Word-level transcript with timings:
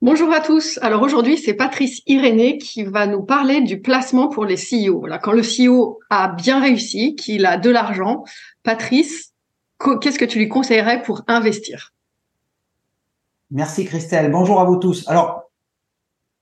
Bonjour 0.00 0.32
à 0.32 0.38
tous. 0.38 0.78
Alors 0.80 1.02
aujourd'hui, 1.02 1.36
c'est 1.36 1.54
Patrice 1.54 2.02
Irénée 2.06 2.58
qui 2.58 2.84
va 2.84 3.08
nous 3.08 3.24
parler 3.24 3.62
du 3.62 3.80
placement 3.80 4.28
pour 4.28 4.44
les 4.44 4.54
CEO. 4.54 5.00
Voilà, 5.00 5.18
quand 5.18 5.32
le 5.32 5.42
CEO 5.42 5.98
a 6.08 6.28
bien 6.28 6.60
réussi, 6.60 7.16
qu'il 7.16 7.44
a 7.44 7.56
de 7.56 7.68
l'argent, 7.68 8.22
Patrice, 8.62 9.34
qu'est-ce 10.00 10.20
que 10.20 10.24
tu 10.24 10.38
lui 10.38 10.48
conseillerais 10.48 11.02
pour 11.02 11.22
investir? 11.26 11.94
Merci 13.50 13.86
Christelle. 13.86 14.30
Bonjour 14.30 14.60
à 14.60 14.64
vous 14.66 14.76
tous. 14.76 15.02
Alors, 15.08 15.50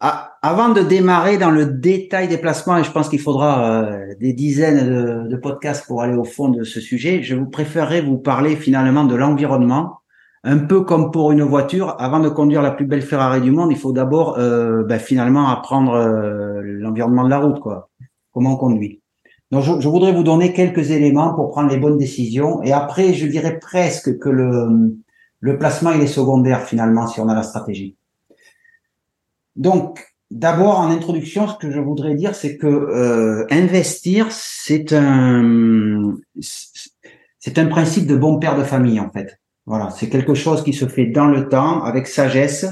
avant 0.01 0.69
de 0.69 0.83
démarrer 0.83 1.39
dans 1.39 1.51
le 1.51 1.65
détail 1.65 2.29
des 2.29 2.37
placements, 2.37 2.77
et 2.77 2.85
je 2.85 2.91
pense 2.91 3.09
qu'il 3.09 3.21
faudra 3.21 3.85
euh, 3.85 4.15
des 4.21 4.35
dizaines 4.35 5.29
de, 5.31 5.37
podcasts 5.37 5.87
pour 5.87 6.03
aller 6.03 6.15
au 6.15 6.25
fond 6.25 6.51
de 6.51 6.63
ce 6.63 6.79
sujet, 6.79 7.23
je 7.23 7.35
vous 7.35 7.47
préférerais 7.47 8.03
vous 8.03 8.19
parler 8.19 8.55
finalement 8.55 9.05
de 9.05 9.15
l'environnement 9.15 10.01
un 10.47 10.59
peu 10.59 10.83
comme 10.83 11.11
pour 11.11 11.33
une 11.33 11.43
voiture, 11.43 11.97
avant 11.99 12.21
de 12.21 12.29
conduire 12.29 12.63
la 12.63 12.71
plus 12.71 12.87
belle 12.87 13.03
Ferrari 13.03 13.41
du 13.41 13.51
monde, 13.51 13.73
il 13.73 13.77
faut 13.77 13.93
d'abord 13.93 14.39
euh, 14.39 14.85
ben, 14.85 15.01
finalement 15.01 15.49
apprendre 15.49 15.95
euh, 15.95 16.63
l'environnement 16.63 17.25
de 17.25 17.31
la 17.31 17.41
route, 17.41 17.59
quoi. 17.59 17.91
Comment 18.31 18.53
on 18.53 18.57
conduit. 18.57 19.03
Donc, 19.51 19.65
je, 19.65 19.89
voudrais 19.89 20.13
vous 20.13 20.23
donner 20.23 20.53
quelques 20.53 20.93
éléments 20.93 21.35
pour 21.35 21.51
prendre 21.51 21.69
les 21.69 21.79
bonnes 21.79 21.99
décisions. 21.99 22.63
Et 22.63 22.73
après, 22.73 23.13
je 23.13 23.27
dirais 23.27 23.59
presque 23.59 24.19
que 24.19 24.29
le, 24.29 24.97
le 25.41 25.59
placement, 25.59 25.91
il 25.91 26.01
est 26.01 26.07
secondaire 26.07 26.63
finalement 26.63 27.09
si 27.09 27.21
on 27.21 27.29
a 27.29 27.35
la 27.35 27.43
stratégie. 27.43 27.97
Donc, 29.57 30.05
d'abord, 30.31 30.79
en 30.79 30.91
introduction, 30.91 31.49
ce 31.49 31.57
que 31.57 31.73
je 31.73 31.81
voudrais 31.81 32.15
dire, 32.15 32.37
c'est 32.37 32.57
que 32.57 32.69
euh, 32.69 33.47
investir, 33.51 34.29
c'est 34.31 34.93
un, 34.93 36.15
c'est 36.39 37.59
un 37.59 37.67
principe 37.67 38.07
de 38.07 38.17
bon 38.17 38.39
père 38.39 38.57
de 38.57 38.63
famille 38.63 39.01
en 39.01 39.11
fait. 39.11 39.41
Voilà, 39.67 39.91
c'est 39.91 40.09
quelque 40.09 40.35
chose 40.35 40.63
qui 40.63 40.73
se 40.73 40.87
fait 40.87 41.07
dans 41.07 41.27
le 41.27 41.49
temps, 41.49 41.83
avec 41.83 42.07
sagesse. 42.07 42.67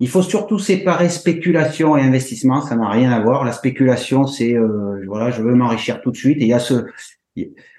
Il 0.00 0.08
faut 0.08 0.22
surtout 0.22 0.58
séparer 0.58 1.08
spéculation 1.08 1.96
et 1.96 2.02
investissement, 2.02 2.60
ça 2.60 2.76
n'a 2.76 2.90
rien 2.90 3.10
à 3.10 3.20
voir. 3.20 3.44
La 3.44 3.52
spéculation, 3.52 4.26
c'est 4.26 4.54
euh, 4.54 5.02
voilà, 5.06 5.30
je 5.30 5.42
veux 5.42 5.54
m'enrichir 5.54 6.02
tout 6.02 6.10
de 6.10 6.16
suite. 6.16 6.36
Et 6.38 6.42
il 6.42 6.48
y 6.48 6.52
a 6.52 6.58
ce 6.58 6.84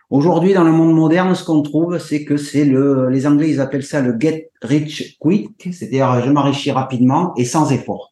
aujourd'hui 0.10 0.54
dans 0.54 0.64
le 0.64 0.72
monde 0.72 0.96
moderne, 0.96 1.36
ce 1.36 1.44
qu'on 1.44 1.62
trouve, 1.62 2.00
c'est 2.00 2.26
que 2.26 2.38
c'est 2.38 2.66
le, 2.66 3.10
les 3.10 3.28
Anglais 3.28 3.50
ils 3.50 3.60
appellent 3.60 3.84
ça 3.84 4.02
le 4.02 4.16
get 4.20 4.50
rich 4.62 5.18
quick, 5.20 5.70
c'est-à-dire 5.72 6.22
je 6.26 6.32
m'enrichis 6.32 6.72
rapidement 6.72 7.34
et 7.38 7.46
sans 7.46 7.72
effort. 7.72 8.10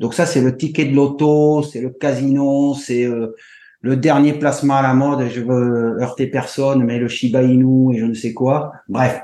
Donc 0.00 0.14
ça, 0.14 0.26
c'est 0.26 0.42
le 0.42 0.56
ticket 0.56 0.84
de 0.84 0.94
loto, 0.94 1.62
c'est 1.62 1.80
le 1.80 1.90
casino, 1.90 2.74
c'est 2.74 3.04
euh, 3.04 3.34
le 3.80 3.96
dernier 3.96 4.34
placement 4.34 4.74
à 4.74 4.82
la 4.82 4.94
mode. 4.94 5.28
Je 5.28 5.40
veux 5.40 6.00
heurter 6.00 6.26
personne, 6.26 6.84
mais 6.84 6.98
le 6.98 7.08
Shiba 7.08 7.42
Inu 7.42 7.94
et 7.94 7.98
je 7.98 8.04
ne 8.04 8.14
sais 8.14 8.34
quoi. 8.34 8.72
Bref, 8.88 9.20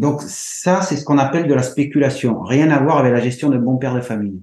donc 0.00 0.22
ça, 0.22 0.80
c'est 0.80 0.96
ce 0.96 1.04
qu'on 1.04 1.18
appelle 1.18 1.46
de 1.46 1.52
la 1.52 1.62
spéculation. 1.62 2.40
Rien 2.40 2.70
à 2.70 2.82
voir 2.82 2.96
avec 2.96 3.12
la 3.12 3.20
gestion 3.20 3.50
de 3.50 3.58
bon 3.58 3.76
père 3.76 3.94
de 3.94 4.00
famille. 4.00 4.40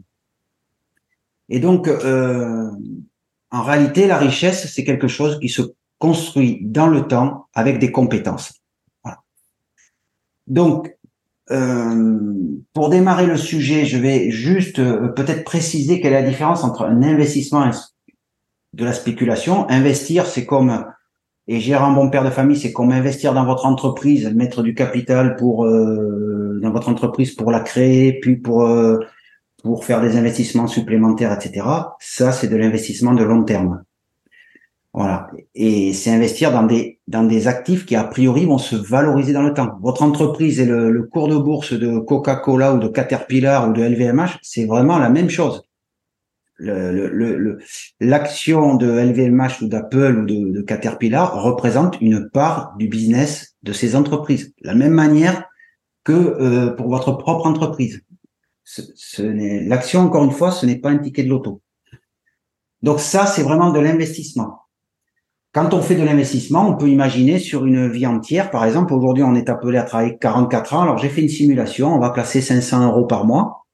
Et 1.49 1.59
donc, 1.59 1.87
euh, 1.87 2.69
en 3.49 3.63
réalité, 3.63 4.05
la 4.05 4.19
richesse, 4.19 4.71
c'est 4.71 4.83
quelque 4.83 5.07
chose 5.07 5.39
qui 5.39 5.49
se 5.49 5.63
construit 5.97 6.59
dans 6.61 6.85
le 6.85 7.07
temps 7.07 7.47
avec 7.55 7.79
des 7.79 7.91
compétences. 7.91 8.53
Donc, 10.45 10.95
euh, 11.49 12.19
pour 12.73 12.89
démarrer 12.89 13.25
le 13.25 13.35
sujet, 13.35 13.85
je 13.85 13.97
vais 13.97 14.29
juste 14.29 14.77
euh, 14.77 15.07
peut-être 15.07 15.43
préciser 15.43 15.99
quelle 15.99 16.13
est 16.13 16.21
la 16.21 16.29
différence 16.29 16.63
entre 16.63 16.83
un 16.83 17.01
investissement 17.01 17.67
et 17.67 17.71
de 18.73 18.85
la 18.85 18.93
spéculation. 18.93 19.67
Investir, 19.71 20.27
c'est 20.27 20.45
comme 20.45 20.85
et 21.47 21.59
gérer 21.59 21.83
un 21.83 21.91
bon 21.91 22.09
père 22.09 22.23
de 22.23 22.29
famille, 22.29 22.57
c'est 22.57 22.73
comme 22.73 22.91
investir 22.91 23.33
dans 23.33 23.45
votre 23.45 23.65
entreprise, 23.65 24.33
mettre 24.33 24.63
du 24.63 24.73
capital 24.73 25.35
pour 25.37 25.65
euh, 25.65 26.59
dans 26.61 26.71
votre 26.71 26.89
entreprise 26.89 27.33
pour 27.35 27.51
la 27.51 27.61
créer, 27.61 28.19
puis 28.19 28.35
pour 28.35 28.63
euh, 28.63 28.99
pour 29.63 29.85
faire 29.85 30.01
des 30.01 30.17
investissements 30.17 30.67
supplémentaires, 30.67 31.33
etc. 31.33 31.65
Ça, 31.99 32.31
c'est 32.31 32.47
de 32.47 32.55
l'investissement 32.57 33.13
de 33.13 33.23
long 33.23 33.43
terme. 33.43 33.83
Voilà. 34.93 35.27
Et 35.55 35.93
c'est 35.93 36.11
investir 36.11 36.51
dans 36.51 36.63
des 36.63 36.99
dans 37.07 37.23
des 37.23 37.47
actifs 37.47 37.85
qui 37.85 37.95
a 37.95 38.03
priori 38.03 38.45
vont 38.45 38.57
se 38.57 38.75
valoriser 38.75 39.31
dans 39.31 39.43
le 39.43 39.53
temps. 39.53 39.77
Votre 39.81 40.03
entreprise 40.03 40.59
et 40.59 40.65
le, 40.65 40.91
le 40.91 41.03
cours 41.03 41.29
de 41.29 41.37
bourse 41.37 41.73
de 41.73 41.99
Coca-Cola 41.99 42.73
ou 42.73 42.79
de 42.79 42.87
Caterpillar 42.87 43.69
ou 43.69 43.73
de 43.73 43.83
LVMH, 43.83 44.39
c'est 44.41 44.65
vraiment 44.65 44.97
la 44.97 45.09
même 45.09 45.29
chose 45.29 45.66
l'action 46.59 48.61
le, 48.73 48.73
le, 48.73 48.77
de 48.77 49.11
LVMH 49.11 49.61
ou 49.61 49.67
d'Apple 49.67 50.19
ou 50.19 50.25
de, 50.25 50.51
de, 50.51 50.61
Caterpillar 50.61 51.41
représente 51.41 51.99
une 52.01 52.29
part 52.29 52.75
du 52.77 52.87
business 52.87 53.55
de 53.63 53.73
ces 53.73 53.95
entreprises. 53.95 54.53
De 54.61 54.67
la 54.67 54.75
même 54.75 54.93
manière 54.93 55.45
que 56.03 56.13
euh, 56.13 56.71
pour 56.71 56.89
votre 56.89 57.11
propre 57.11 57.45
entreprise. 57.45 58.01
Ce, 58.63 58.81
ce 58.95 59.21
l'action, 59.67 60.01
encore 60.01 60.23
une 60.23 60.31
fois, 60.31 60.51
ce 60.51 60.65
n'est 60.65 60.79
pas 60.79 60.89
un 60.89 60.97
ticket 60.97 61.23
de 61.23 61.29
loto. 61.29 61.61
Donc 62.81 62.99
ça, 62.99 63.25
c'est 63.25 63.43
vraiment 63.43 63.71
de 63.71 63.79
l'investissement. 63.79 64.61
Quand 65.53 65.73
on 65.73 65.81
fait 65.81 65.95
de 65.95 66.03
l'investissement, 66.03 66.69
on 66.69 66.75
peut 66.75 66.89
imaginer 66.89 67.39
sur 67.39 67.65
une 67.65 67.89
vie 67.89 68.05
entière, 68.05 68.51
par 68.51 68.65
exemple, 68.65 68.93
aujourd'hui, 68.93 69.23
on 69.23 69.35
est 69.35 69.49
appelé 69.49 69.77
à 69.77 69.83
travailler 69.83 70.17
44 70.17 70.73
ans. 70.73 70.81
Alors, 70.81 70.97
j'ai 70.97 71.09
fait 71.09 71.21
une 71.21 71.29
simulation, 71.29 71.95
on 71.95 71.99
va 71.99 72.11
placer 72.11 72.41
500 72.41 72.85
euros 72.85 73.05
par 73.05 73.25
mois 73.25 73.66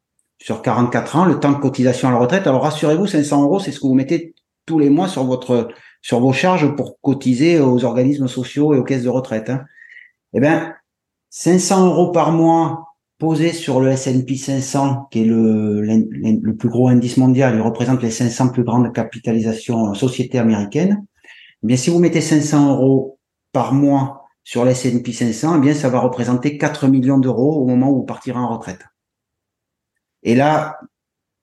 sur 0.43 0.61
44 0.61 1.15
ans, 1.15 1.25
le 1.25 1.39
temps 1.39 1.53
de 1.53 1.57
cotisation 1.57 2.09
à 2.09 2.11
la 2.11 2.17
retraite. 2.17 2.47
Alors 2.47 2.63
rassurez-vous, 2.63 3.07
500 3.07 3.43
euros, 3.43 3.59
c'est 3.59 3.71
ce 3.71 3.79
que 3.79 3.87
vous 3.87 3.93
mettez 3.93 4.35
tous 4.65 4.77
les 4.77 4.89
mois 4.89 5.07
sur 5.07 5.23
votre 5.23 5.69
sur 6.01 6.19
vos 6.19 6.33
charges 6.33 6.75
pour 6.75 6.99
cotiser 6.99 7.61
aux 7.61 7.85
organismes 7.85 8.27
sociaux 8.27 8.73
et 8.73 8.77
aux 8.77 8.83
caisses 8.83 9.03
de 9.03 9.09
retraite. 9.09 9.49
Hein. 9.49 9.63
Eh 10.33 10.41
bien, 10.41 10.73
500 11.29 11.85
euros 11.85 12.11
par 12.11 12.33
mois 12.33 12.89
posés 13.19 13.53
sur 13.53 13.79
le 13.79 13.91
S&P 13.91 14.35
500, 14.35 15.07
qui 15.11 15.21
est 15.21 15.25
le, 15.25 15.81
le, 15.81 16.55
plus 16.57 16.67
gros 16.67 16.89
indice 16.89 17.15
mondial, 17.15 17.55
il 17.55 17.61
représente 17.61 18.03
les 18.03 18.11
500 18.11 18.49
plus 18.49 18.65
grandes 18.65 18.91
capitalisations 18.91 19.91
euh, 19.91 19.93
sociétés 19.93 20.39
américaines. 20.39 21.05
Eh 21.63 21.67
bien, 21.67 21.77
si 21.77 21.89
vous 21.89 21.99
mettez 21.99 22.19
500 22.19 22.73
euros 22.73 23.17
par 23.53 23.73
mois 23.73 24.25
sur 24.43 24.65
le 24.65 24.71
S&P 24.71 25.13
500, 25.13 25.55
eh 25.55 25.59
bien, 25.61 25.73
ça 25.73 25.87
va 25.87 26.01
représenter 26.01 26.57
4 26.57 26.89
millions 26.89 27.17
d'euros 27.17 27.61
au 27.61 27.65
moment 27.65 27.91
où 27.91 27.99
vous 27.99 28.03
partirez 28.03 28.39
en 28.39 28.49
retraite. 28.49 28.81
Et 30.23 30.35
là, 30.35 30.79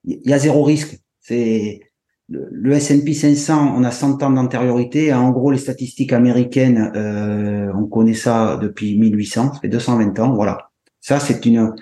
il 0.05 0.21
y 0.25 0.33
a 0.33 0.39
zéro 0.39 0.63
risque. 0.63 0.99
C'est 1.21 1.81
le, 2.29 2.73
S&P 2.73 3.13
500, 3.13 3.75
on 3.77 3.85
a 3.85 3.91
100 3.91 4.23
ans 4.23 4.31
d'antériorité. 4.31 5.13
En 5.13 5.31
gros, 5.31 5.51
les 5.51 5.59
statistiques 5.59 6.13
américaines, 6.13 6.93
euh, 6.95 7.73
on 7.75 7.87
connaît 7.87 8.15
ça 8.15 8.57
depuis 8.57 8.99
1800, 8.99 9.55
ça 9.55 9.61
fait 9.61 9.69
220 9.69 10.19
ans. 10.21 10.35
Voilà. 10.35 10.71
Ça, 11.01 11.19
c'est 11.19 11.45
une 11.47 11.73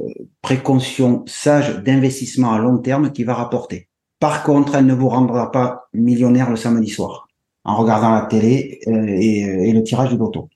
euh, 0.00 0.06
précaution 0.42 1.24
sage 1.26 1.82
d'investissement 1.82 2.52
à 2.52 2.58
long 2.58 2.78
terme 2.78 3.12
qui 3.12 3.24
va 3.24 3.34
rapporter. 3.34 3.88
Par 4.20 4.42
contre, 4.42 4.74
elle 4.74 4.86
ne 4.86 4.94
vous 4.94 5.08
rendra 5.08 5.52
pas 5.52 5.88
millionnaire 5.92 6.50
le 6.50 6.56
samedi 6.56 6.88
soir 6.88 7.28
en 7.64 7.76
regardant 7.76 8.10
la 8.12 8.26
télé 8.26 8.80
euh, 8.86 9.06
et, 9.06 9.40
et, 9.68 9.72
le 9.72 9.82
tirage 9.82 10.10
du 10.10 10.16
loto. 10.16 10.48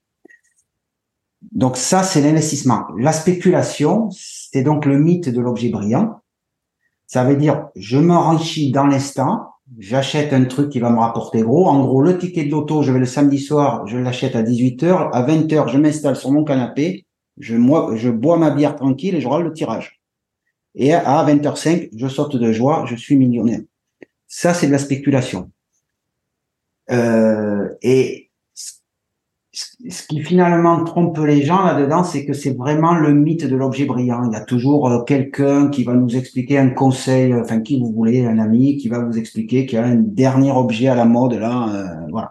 Donc 1.52 1.76
ça, 1.76 2.02
c'est 2.02 2.20
l'investissement. 2.20 2.86
La 2.98 3.12
spéculation, 3.12 4.08
c'est 4.10 4.62
donc 4.62 4.86
le 4.86 4.98
mythe 4.98 5.28
de 5.28 5.40
l'objet 5.40 5.68
brillant. 5.68 6.20
Ça 7.06 7.24
veut 7.24 7.36
dire, 7.36 7.68
je 7.74 7.98
m'enrichis 7.98 8.70
dans 8.70 8.86
l'instant, 8.86 9.48
j'achète 9.78 10.32
un 10.32 10.44
truc 10.44 10.70
qui 10.70 10.78
va 10.78 10.90
me 10.90 10.98
rapporter 10.98 11.40
gros. 11.40 11.66
En 11.66 11.84
gros, 11.84 12.02
le 12.02 12.18
ticket 12.18 12.44
de 12.44 12.50
l'auto, 12.50 12.82
je 12.82 12.92
vais 12.92 12.98
le 12.98 13.06
samedi 13.06 13.38
soir, 13.38 13.86
je 13.86 13.96
l'achète 13.96 14.36
à 14.36 14.42
18h. 14.42 15.10
À 15.12 15.26
20h, 15.26 15.68
je 15.68 15.78
m'installe 15.78 16.16
sur 16.16 16.30
mon 16.32 16.44
canapé, 16.44 17.06
je, 17.38 17.56
bois 18.10 18.36
ma 18.36 18.50
bière 18.50 18.76
tranquille 18.76 19.14
et 19.14 19.20
je 19.20 19.28
râle 19.28 19.44
le 19.44 19.52
tirage. 19.52 20.00
Et 20.74 20.92
à 20.92 21.24
20h05, 21.24 21.90
je 21.96 22.08
saute 22.08 22.36
de 22.36 22.52
joie, 22.52 22.84
je 22.86 22.94
suis 22.94 23.16
millionnaire. 23.16 23.60
Ça, 24.26 24.52
c'est 24.52 24.66
de 24.66 24.72
la 24.72 24.78
spéculation. 24.78 25.50
Euh, 26.90 27.68
et 27.82 28.27
ce 29.90 30.06
qui 30.06 30.20
finalement 30.20 30.84
trompe 30.84 31.18
les 31.18 31.42
gens 31.42 31.64
là-dedans, 31.64 32.04
c'est 32.04 32.24
que 32.24 32.32
c'est 32.32 32.56
vraiment 32.56 32.94
le 32.94 33.12
mythe 33.12 33.44
de 33.44 33.56
l'objet 33.56 33.86
brillant. 33.86 34.24
Il 34.30 34.32
y 34.32 34.36
a 34.36 34.44
toujours 34.44 34.88
euh, 34.88 35.02
quelqu'un 35.02 35.68
qui 35.68 35.84
va 35.84 35.94
nous 35.94 36.16
expliquer 36.16 36.58
un 36.58 36.70
conseil, 36.70 37.32
euh, 37.32 37.42
enfin 37.42 37.60
qui 37.60 37.80
vous 37.80 37.92
voulez, 37.92 38.24
un 38.24 38.38
ami, 38.38 38.76
qui 38.76 38.88
va 38.88 39.00
vous 39.00 39.18
expliquer 39.18 39.66
qu'il 39.66 39.78
y 39.78 39.82
a 39.82 39.84
un 39.84 39.96
dernier 39.96 40.52
objet 40.52 40.88
à 40.88 40.94
la 40.94 41.04
mode 41.04 41.34
là, 41.34 41.68
euh, 41.74 42.06
voilà, 42.10 42.30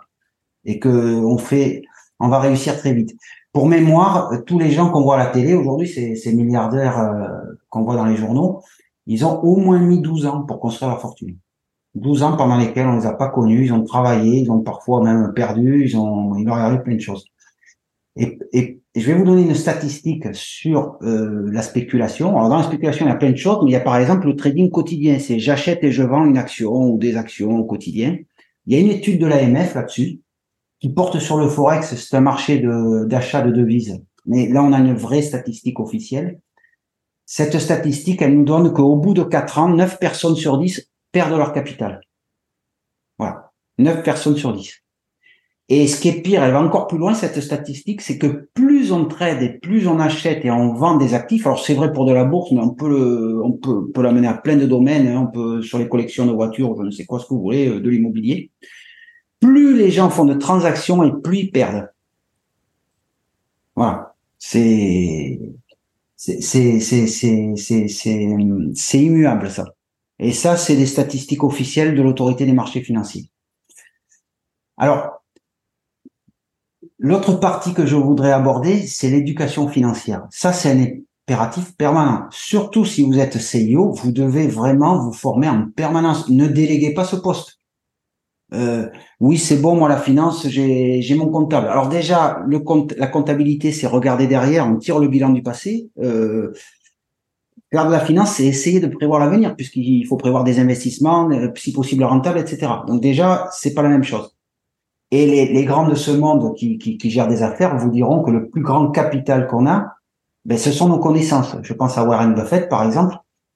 et 0.66 0.80
que 0.80 0.90
on 0.90 1.38
fait, 1.38 1.82
on 2.20 2.30
va 2.30 2.40
réussir 2.40 2.78
très 2.78 2.94
vite. 2.94 3.16
Pour 3.52 3.68
mémoire, 3.68 4.32
tous 4.46 4.60
les 4.60 4.72
gens 4.72 4.90
qu'on 4.90 5.02
voit 5.02 5.16
à 5.16 5.26
la 5.26 5.28
télé 5.28 5.54
aujourd'hui, 5.54 5.88
ces, 5.88 6.16
ces 6.16 6.34
milliardaires 6.34 7.12
qu'on 7.70 7.84
voit 7.84 7.96
dans 7.96 8.06
les 8.06 8.16
journaux, 8.16 8.62
ils 9.08 9.26
ont 9.26 9.42
au 9.42 9.56
moins 9.58 9.80
mis 9.80 10.02
12 10.02 10.28
ans 10.28 10.44
pour 10.44 10.60
construire 10.60 10.92
leur 10.92 11.02
fortune. 11.02 11.38
12 12.00 12.24
ans 12.24 12.38
pendant 12.38 12.58
lesquels 12.58 12.88
on 12.88 12.98
les 12.98 13.06
a 13.06 13.14
pas 13.14 13.30
connus, 13.30 13.66
ils 13.66 13.74
ont 13.74 13.84
travaillé, 13.84 14.40
ils 14.40 14.52
ont 14.52 14.60
parfois 14.60 15.04
même 15.04 15.34
perdu, 15.34 15.84
ils 15.86 15.98
ont, 15.98 16.36
il 16.36 16.46
leur 16.46 16.56
arrive 16.56 16.82
plein 16.82 16.96
de 16.96 17.02
choses. 17.02 17.26
Et, 18.16 18.80
je 18.96 19.06
vais 19.06 19.14
vous 19.14 19.26
donner 19.26 19.44
une 19.44 19.54
statistique 19.54 20.24
sur 20.34 20.98
euh, 21.04 21.52
la 21.52 21.62
spéculation. 21.62 22.36
Alors 22.36 22.50
dans 22.50 22.58
la 22.58 22.64
spéculation, 22.64 23.06
il 23.06 23.10
y 23.10 23.12
a 23.12 23.16
plein 23.16 23.30
de 23.30 23.38
choses, 23.38 23.60
mais 23.64 23.70
il 23.70 23.74
y 23.74 23.76
a 23.76 23.80
par 23.80 23.96
exemple 23.98 24.26
le 24.26 24.36
trading 24.36 24.72
quotidien. 24.72 25.20
C'est 25.20 25.38
j'achète 25.38 25.84
et 25.84 25.92
je 25.92 26.02
vends 26.02 26.26
une 26.26 26.40
action 26.40 26.74
ou 26.74 26.98
des 26.98 27.16
actions 27.16 27.60
au 27.60 27.66
quotidien. 27.66 28.18
Il 28.66 28.74
y 28.74 28.76
a 28.76 28.80
une 28.80 28.90
étude 28.90 29.22
de 29.22 29.28
l'AMF 29.28 29.76
là-dessus 29.76 30.22
qui 30.80 30.90
porte 30.90 31.20
sur 31.20 31.38
le 31.38 31.48
forex. 31.48 31.94
C'est 31.94 32.18
un 32.18 32.22
marché 32.22 32.60
d'achat 33.06 33.44
de, 33.44 33.52
de 33.52 33.58
devises. 33.58 34.02
Mais 34.26 34.48
là, 34.48 34.64
on 34.64 34.74
a 34.74 34.80
une 34.80 34.96
vraie 34.96 35.22
statistique 35.22 35.80
officielle. 35.80 36.40
Cette 37.28 37.60
statistique, 37.60 38.24
elle 38.24 38.36
nous 38.36 38.46
donne 38.46 38.74
qu'au 38.74 38.96
bout 38.96 39.14
de 39.14 39.24
4 39.24 39.60
ans, 39.60 39.70
9 39.70 40.00
personnes 40.00 40.36
sur 40.36 40.58
10 40.58 40.90
perdent 41.18 41.36
leur 41.36 41.52
capital. 41.52 42.02
Voilà. 43.18 43.52
9 43.80 44.04
personnes 44.04 44.38
sur 44.38 44.54
10. 44.54 44.72
Et 45.69 45.88
ce 45.88 46.00
qui 46.00 46.10
est 46.10 46.22
pire, 46.22 46.44
elle 46.44 46.52
va 46.52 46.62
encore 46.62 46.86
plus 46.86 47.00
loin, 47.00 47.16
cette 47.16 47.42
statistique, 47.42 48.02
c'est 48.02 48.19
que 48.19 48.48
plus 48.54 48.92
on 48.92 49.06
trade 49.06 49.42
et 49.42 49.58
plus 49.58 49.88
on 49.88 50.00
achète 50.00 50.46
et 50.46 50.52
on 50.52 50.75
vend 50.75 50.96
des 50.96 51.16
actifs, 51.16 51.48
alors 51.48 51.64
c'est 51.66 51.74
vrai 51.74 51.92
pour 51.92 52.06
de 52.06 52.14
la 52.14 52.24
bourse, 52.24 52.52
mais 52.52 52.62
on 52.62 52.69
peut 52.69 52.88
le, 52.88 53.42
on 53.44 53.52
peut, 53.52 53.90
peut 53.92 54.04
l'amener 54.04 54.28
à 54.28 54.36
plein 54.36 54.58
de 54.58 54.68
domaines, 54.68 55.08
hein, 55.08 55.28
on 55.28 55.31
peut, 55.31 55.64
sur 55.64 55.80
les 55.80 55.90
collections 55.90 56.28
de 56.28 56.31
voitures, 56.31 56.75
je 56.78 56.84
ne 56.84 56.92
sais 56.92 57.06
quoi, 57.06 57.19
ce 57.19 57.25
que 57.25 57.34
vous 57.34 57.42
voulez, 57.42 57.68
euh, 57.68 57.80
de 57.81 57.90
l'immobilier. 57.90 58.52
Plus 59.40 59.75
les 59.75 59.90
gens 59.90 60.12
font 60.12 60.25
de 60.25 60.36
transactions 60.36 61.04
et 61.04 61.12
plus 61.24 61.40
ils 61.40 61.52
perdent. 61.52 61.90
Voilà. 63.75 64.14
C'est, 64.38 65.40
c'est, 66.16 66.42
c'est, 66.42 66.80
c'est, 66.80 67.08
c'est, 67.08 67.56
c'est, 67.58 67.88
c'est 67.88 69.00
immuable, 69.00 69.50
ça. 69.50 69.66
Et 70.19 70.31
ça, 70.31 70.58
c'est 70.58 70.75
des 70.75 70.86
statistiques 70.86 71.44
officielles 71.44 71.96
de 71.96 72.02
l'autorité 72.02 72.46
des 72.46 72.54
marchés 72.54 72.81
financiers. 72.81 73.30
Alors, 74.78 75.18
L'autre 77.00 77.34
partie 77.34 77.74
que 77.74 77.86
je 77.86 77.96
voudrais 77.96 78.31
aborder, 78.31 78.88
c'est 78.88 79.10
l'éducation 79.10 79.68
financière. 79.68 80.25
Ça, 80.31 80.52
c'est 80.52 80.72
un 80.72 80.84
impératif 81.30 81.75
permanent. 81.78 82.25
Surtout 82.31 82.86
si 82.86 83.04
vous 83.04 83.19
êtes 83.19 83.38
CEO, 83.38 83.92
vous 83.92 84.12
devez 84.12 84.48
vraiment 84.48 84.98
vous 84.98 85.14
former 85.14 85.48
en 85.48 85.68
permanence. 85.75 86.28
Ne 86.30 86.48
déléguez 86.48 86.96
pas 86.96 87.06
ce 87.06 87.16
poste. 87.16 87.60
Euh, 88.54 88.90
oui, 89.19 89.38
c'est 89.38 89.58
bon, 89.58 89.75
moi 89.75 89.90
la 89.90 89.98
finance, 89.98 90.48
j'ai 90.48 91.16
mon 91.16 91.30
comptable. 91.30 91.68
Alors 91.68 91.90
déjà, 91.90 92.40
le 92.48 92.60
compte, 92.60 92.94
la 92.98 93.08
comptabilité, 93.08 93.72
c'est 93.72 93.88
regarder 93.88 94.25
derrière, 94.25 94.66
on 94.68 94.78
tire 94.78 94.98
le 94.98 95.08
bilan 95.08 95.30
du 95.30 95.44
passé. 95.44 95.92
Euh, 96.02 96.54
faire 97.72 97.86
de 97.86 97.92
la 97.92 98.00
finance, 98.00 98.36
c'est 98.36 98.46
essayer 98.46 98.80
de 98.80 98.88
prévoir 98.88 99.19
l'avenir, 99.19 99.56
puisqu'il 99.56 100.06
faut 100.08 100.18
prévoir 100.18 100.44
des 100.44 100.60
investissements, 100.60 101.30
euh, 101.31 101.50
si 101.56 101.74
possible 101.74 102.04
rentables, 102.04 102.40
etc. 102.40 102.72
Donc 102.88 103.02
déjà, 103.02 103.50
c'est 103.52 103.74
pas 103.74 103.81
la 103.81 103.90
même 103.90 104.04
chose. 104.04 104.36
Et 105.12 105.25
les, 105.25 105.54
les 105.54 105.66
grands 105.66 105.88
de 105.88 105.96
ce 105.96 106.12
monde 106.12 106.56
qui, 106.56 106.78
qui, 106.78 106.98
qui, 106.98 107.10
gèrent 107.10 107.28
des 107.28 107.44
affaires 107.44 107.78
vous 107.78 107.90
diront 107.90 108.24
que 108.24 108.31
le 108.31 108.50
plus 108.50 108.62
grand 108.62 108.92
capital 108.92 109.48
qu'on 109.48 109.66
a, 109.68 109.96
ben, 110.46 110.58
ce 110.58 110.72
sont 110.72 110.90
nos 110.90 111.00
connaissances. 111.00 111.56
Je 111.62 111.74
pense 111.74 111.98
à 111.98 112.04
Warren 112.04 112.34
Buffett, 112.34 112.69
par 112.69 112.84
exemple. 112.84 113.16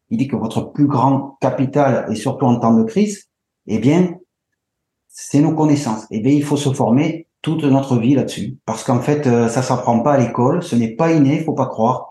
Il 0.09 0.17
dit 0.17 0.27
que 0.27 0.35
votre 0.35 0.71
plus 0.71 0.87
grand 0.87 1.37
capital, 1.39 2.05
et 2.09 2.15
surtout 2.15 2.45
en 2.45 2.59
temps 2.59 2.73
de 2.73 2.83
crise, 2.83 3.29
eh 3.67 3.79
bien, 3.79 4.15
c'est 5.07 5.39
nos 5.39 5.53
connaissances. 5.53 6.05
Eh 6.11 6.19
bien, 6.19 6.33
il 6.33 6.43
faut 6.43 6.57
se 6.57 6.71
former 6.73 7.27
toute 7.41 7.63
notre 7.63 7.97
vie 7.97 8.15
là-dessus. 8.15 8.57
Parce 8.65 8.83
qu'en 8.83 8.99
fait, 8.99 9.27
euh, 9.27 9.47
ça 9.47 9.61
s'apprend 9.61 9.99
pas 9.99 10.13
à 10.13 10.17
l'école, 10.17 10.63
ce 10.63 10.75
n'est 10.75 10.95
pas 10.95 11.11
inné, 11.11 11.43
faut 11.43 11.53
pas 11.53 11.67
croire. 11.67 12.10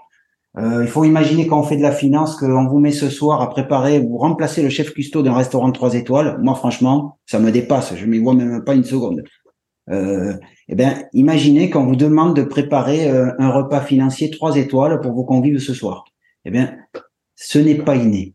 Euh, 0.58 0.82
il 0.82 0.88
faut 0.88 1.04
imaginer 1.04 1.46
quand 1.46 1.60
on 1.60 1.62
fait 1.62 1.76
de 1.76 1.82
la 1.82 1.92
finance, 1.92 2.36
qu'on 2.36 2.66
vous 2.66 2.78
met 2.80 2.90
ce 2.90 3.08
soir 3.08 3.40
à 3.40 3.50
préparer, 3.50 4.00
vous 4.00 4.18
remplacer 4.18 4.62
le 4.62 4.68
chef 4.68 4.92
cuistot 4.92 5.22
d'un 5.22 5.34
restaurant 5.34 5.68
de 5.68 5.72
trois 5.72 5.94
étoiles. 5.94 6.38
Moi, 6.42 6.54
franchement, 6.54 7.18
ça 7.26 7.38
me 7.38 7.52
dépasse. 7.52 7.94
Je 7.94 8.06
m'y 8.06 8.18
vois 8.18 8.34
même 8.34 8.64
pas 8.64 8.74
une 8.74 8.84
seconde. 8.84 9.22
Euh, 9.90 10.34
eh 10.68 10.74
bien, 10.74 11.04
imaginez 11.12 11.70
qu'on 11.70 11.84
vous 11.84 11.96
demande 11.96 12.36
de 12.36 12.42
préparer 12.42 13.10
euh, 13.10 13.32
un 13.38 13.50
repas 13.50 13.80
financier 13.80 14.30
trois 14.30 14.56
étoiles 14.56 15.00
pour 15.00 15.12
vos 15.12 15.24
convives 15.24 15.58
ce 15.58 15.74
soir. 15.74 16.04
Eh 16.44 16.50
bien, 16.50 16.76
ce 17.36 17.58
n'est 17.58 17.76
pas 17.76 17.96
inné. 17.96 18.34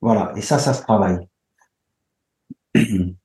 Voilà. 0.00 0.32
Et 0.36 0.40
ça, 0.40 0.58
ça 0.58 0.74
se 0.74 0.82
travaille. 0.82 1.18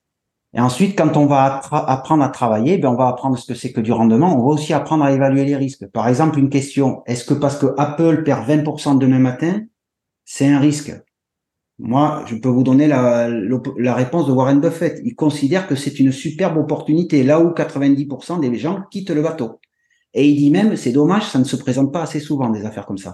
Et 0.53 0.59
ensuite, 0.59 0.97
quand 0.97 1.15
on 1.15 1.27
va 1.27 1.61
apprendre 1.71 2.23
à 2.23 2.29
travailler, 2.29 2.79
ben 2.79 2.89
on 2.89 2.95
va 2.95 3.07
apprendre 3.07 3.37
ce 3.37 3.45
que 3.45 3.53
c'est 3.53 3.71
que 3.71 3.81
du 3.81 3.91
rendement. 3.91 4.35
On 4.35 4.43
va 4.43 4.49
aussi 4.49 4.73
apprendre 4.73 5.03
à 5.03 5.11
évaluer 5.11 5.45
les 5.45 5.55
risques. 5.55 5.87
Par 5.87 6.07
exemple, 6.07 6.39
une 6.39 6.49
question 6.49 7.03
est-ce 7.05 7.23
que 7.23 7.35
parce 7.35 7.57
que 7.57 7.67
Apple 7.77 8.23
perd 8.23 8.49
20% 8.49 8.97
demain 8.97 9.19
matin, 9.19 9.61
c'est 10.25 10.47
un 10.47 10.59
risque? 10.59 10.91
Moi, 11.77 12.23
je 12.25 12.35
peux 12.35 12.49
vous 12.49 12.63
donner 12.63 12.87
la, 12.87 13.29
la 13.29 13.93
réponse 13.93 14.27
de 14.27 14.31
Warren 14.31 14.59
Buffett. 14.59 14.99
Il 15.05 15.15
considère 15.15 15.67
que 15.67 15.75
c'est 15.75 15.99
une 15.99 16.11
superbe 16.11 16.57
opportunité, 16.57 17.23
là 17.23 17.39
où 17.39 17.51
90% 17.51 18.41
des 18.41 18.57
gens 18.57 18.81
quittent 18.89 19.11
le 19.11 19.21
bateau. 19.21 19.59
Et 20.13 20.27
il 20.27 20.35
dit 20.35 20.49
même, 20.49 20.75
c'est 20.75 20.91
dommage, 20.91 21.29
ça 21.29 21.39
ne 21.39 21.43
se 21.43 21.55
présente 21.55 21.93
pas 21.93 22.01
assez 22.01 22.19
souvent 22.19 22.49
des 22.49 22.65
affaires 22.65 22.87
comme 22.87 22.97
ça. 22.97 23.13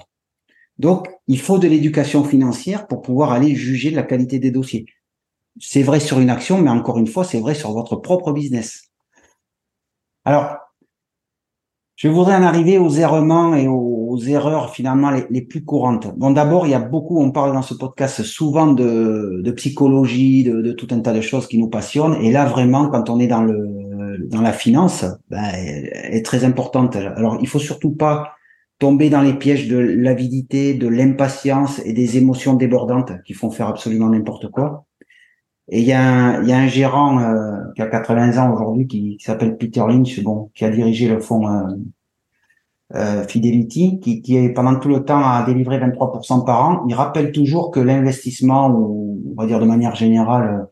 Donc, 0.79 1.09
il 1.27 1.39
faut 1.39 1.59
de 1.59 1.67
l'éducation 1.67 2.23
financière 2.23 2.87
pour 2.87 3.01
pouvoir 3.01 3.33
aller 3.33 3.55
juger 3.55 3.91
de 3.91 3.95
la 3.97 4.03
qualité 4.03 4.39
des 4.39 4.51
dossiers 4.51 4.85
c'est 5.59 5.83
vrai 5.83 5.99
sur 5.99 6.19
une 6.19 6.29
action, 6.29 6.61
mais 6.61 6.69
encore 6.69 6.97
une 6.97 7.07
fois, 7.07 7.23
c'est 7.23 7.39
vrai 7.39 7.55
sur 7.55 7.71
votre 7.71 7.95
propre 7.95 8.31
business. 8.31 8.89
Alors, 10.25 10.57
je 11.95 12.09
voudrais 12.09 12.35
en 12.35 12.43
arriver 12.43 12.77
aux 12.77 12.89
errements 12.89 13.55
et 13.55 13.67
aux, 13.67 14.17
erreurs 14.27 14.73
finalement 14.73 15.11
les, 15.29 15.41
plus 15.41 15.65
courantes. 15.65 16.17
Bon, 16.17 16.31
d'abord, 16.31 16.65
il 16.65 16.69
y 16.69 16.73
a 16.73 16.79
beaucoup, 16.79 17.21
on 17.21 17.31
parle 17.31 17.51
dans 17.51 17.61
ce 17.61 17.73
podcast 17.73 18.23
souvent 18.23 18.67
de, 18.67 19.51
psychologie, 19.57 20.45
de, 20.45 20.71
tout 20.71 20.87
un 20.91 20.99
tas 21.01 21.11
de 21.11 21.19
choses 21.19 21.47
qui 21.47 21.57
nous 21.57 21.69
passionnent. 21.69 22.15
Et 22.21 22.31
là, 22.31 22.45
vraiment, 22.45 22.87
quand 22.87 23.09
on 23.09 23.19
est 23.19 23.27
dans 23.27 23.43
le 23.43 23.75
dans 24.29 24.41
la 24.41 24.53
finance, 24.53 25.05
ben, 25.29 25.43
elle 25.53 26.13
est 26.13 26.25
très 26.25 26.43
importante. 26.43 26.95
Alors, 26.95 27.37
il 27.41 27.47
faut 27.47 27.59
surtout 27.59 27.91
pas 27.91 28.33
tomber 28.79 29.09
dans 29.09 29.21
les 29.21 29.33
pièges 29.33 29.67
de 29.67 29.77
l'avidité, 29.77 30.73
de 30.73 30.87
l'impatience 30.87 31.79
et 31.85 31.93
des 31.93 32.17
émotions 32.17 32.53
débordantes 32.53 33.11
qui 33.25 33.33
font 33.33 33.51
faire 33.51 33.67
absolument 33.67 34.09
n'importe 34.09 34.49
quoi. 34.49 34.85
Et 35.69 35.81
il 35.81 35.87
y, 35.87 35.93
a 35.93 36.01
un, 36.01 36.43
y 36.43 36.53
a 36.53 36.57
un 36.57 36.67
gérant 36.67 37.19
euh, 37.19 37.63
qui 37.75 37.81
a 37.81 37.87
80 37.87 38.37
ans 38.37 38.53
aujourd'hui 38.53 38.87
qui, 38.87 39.17
s'appelle 39.19 39.57
Peter 39.57 39.79
Lynch, 39.79 40.21
bon, 40.21 40.51
qui 40.53 40.63
a 40.63 40.69
dirigé 40.69 41.07
le 41.07 41.19
fonds 41.19 41.47
euh, 41.47 41.75
euh, 42.93 43.23
Fidelity, 43.23 43.99
qui, 43.99 44.21
qui 44.21 44.37
est 44.37 44.49
pendant 44.49 44.79
tout 44.79 44.89
le 44.89 45.03
temps 45.03 45.27
à 45.27 45.43
délivrer 45.43 45.79
23% 45.79 46.45
par 46.45 46.69
an. 46.69 46.85
Il 46.87 46.93
rappelle 46.93 47.31
toujours 47.31 47.71
que 47.71 47.79
l'investissement, 47.79 48.69
ou 48.69 49.23
on 49.31 49.41
va 49.41 49.47
dire 49.47 49.59
de 49.59 49.65
manière 49.65 49.95
générale, 49.95 50.67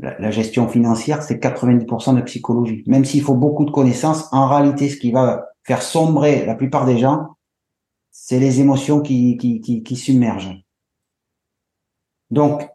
la, 0.00 0.18
la 0.18 0.30
gestion 0.32 0.66
financière, 0.66 1.22
c'est 1.22 1.40
90% 1.40 2.16
de 2.16 2.22
psychologie. 2.22 2.82
Même 2.88 3.04
s'il 3.04 3.22
faut 3.22 3.36
beaucoup 3.36 3.64
de 3.64 3.70
connaissances, 3.70 4.28
en 4.32 4.48
réalité, 4.48 4.88
ce 4.88 4.96
qui 4.96 5.12
va 5.12 5.46
faire 5.62 5.82
sombrer 5.82 6.44
la 6.44 6.56
plupart 6.56 6.86
des 6.86 6.98
gens, 6.98 7.36
c'est 8.10 8.40
les 8.40 8.60
émotions 8.60 9.00
qui, 9.00 9.36
qui, 9.36 9.60
qui, 9.60 9.84
qui 9.84 9.96
submergent. 9.96 10.64
Donc, 12.30 12.68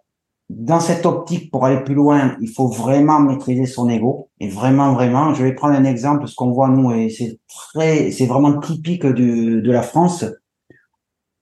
dans 0.50 0.80
cette 0.80 1.06
optique, 1.06 1.52
pour 1.52 1.66
aller 1.66 1.84
plus 1.84 1.94
loin, 1.94 2.36
il 2.42 2.50
faut 2.50 2.68
vraiment 2.68 3.20
maîtriser 3.20 3.68
son 3.68 3.88
ego. 3.88 4.30
Et 4.40 4.50
vraiment, 4.50 4.94
vraiment, 4.94 5.34
je 5.34 5.44
vais 5.44 5.54
prendre 5.54 5.76
un 5.76 5.84
exemple, 5.84 6.28
ce 6.28 6.36
qu'on 6.36 6.52
voit 6.52 6.70
nous, 6.70 6.92
et 6.92 7.10
c'est 7.10 7.40
très, 7.48 8.12
c'est 8.12 8.26
vraiment 8.26 8.60
typique 8.60 9.06
de, 9.06 9.60
de 9.60 9.72
la 9.72 9.84
France. 9.84 10.26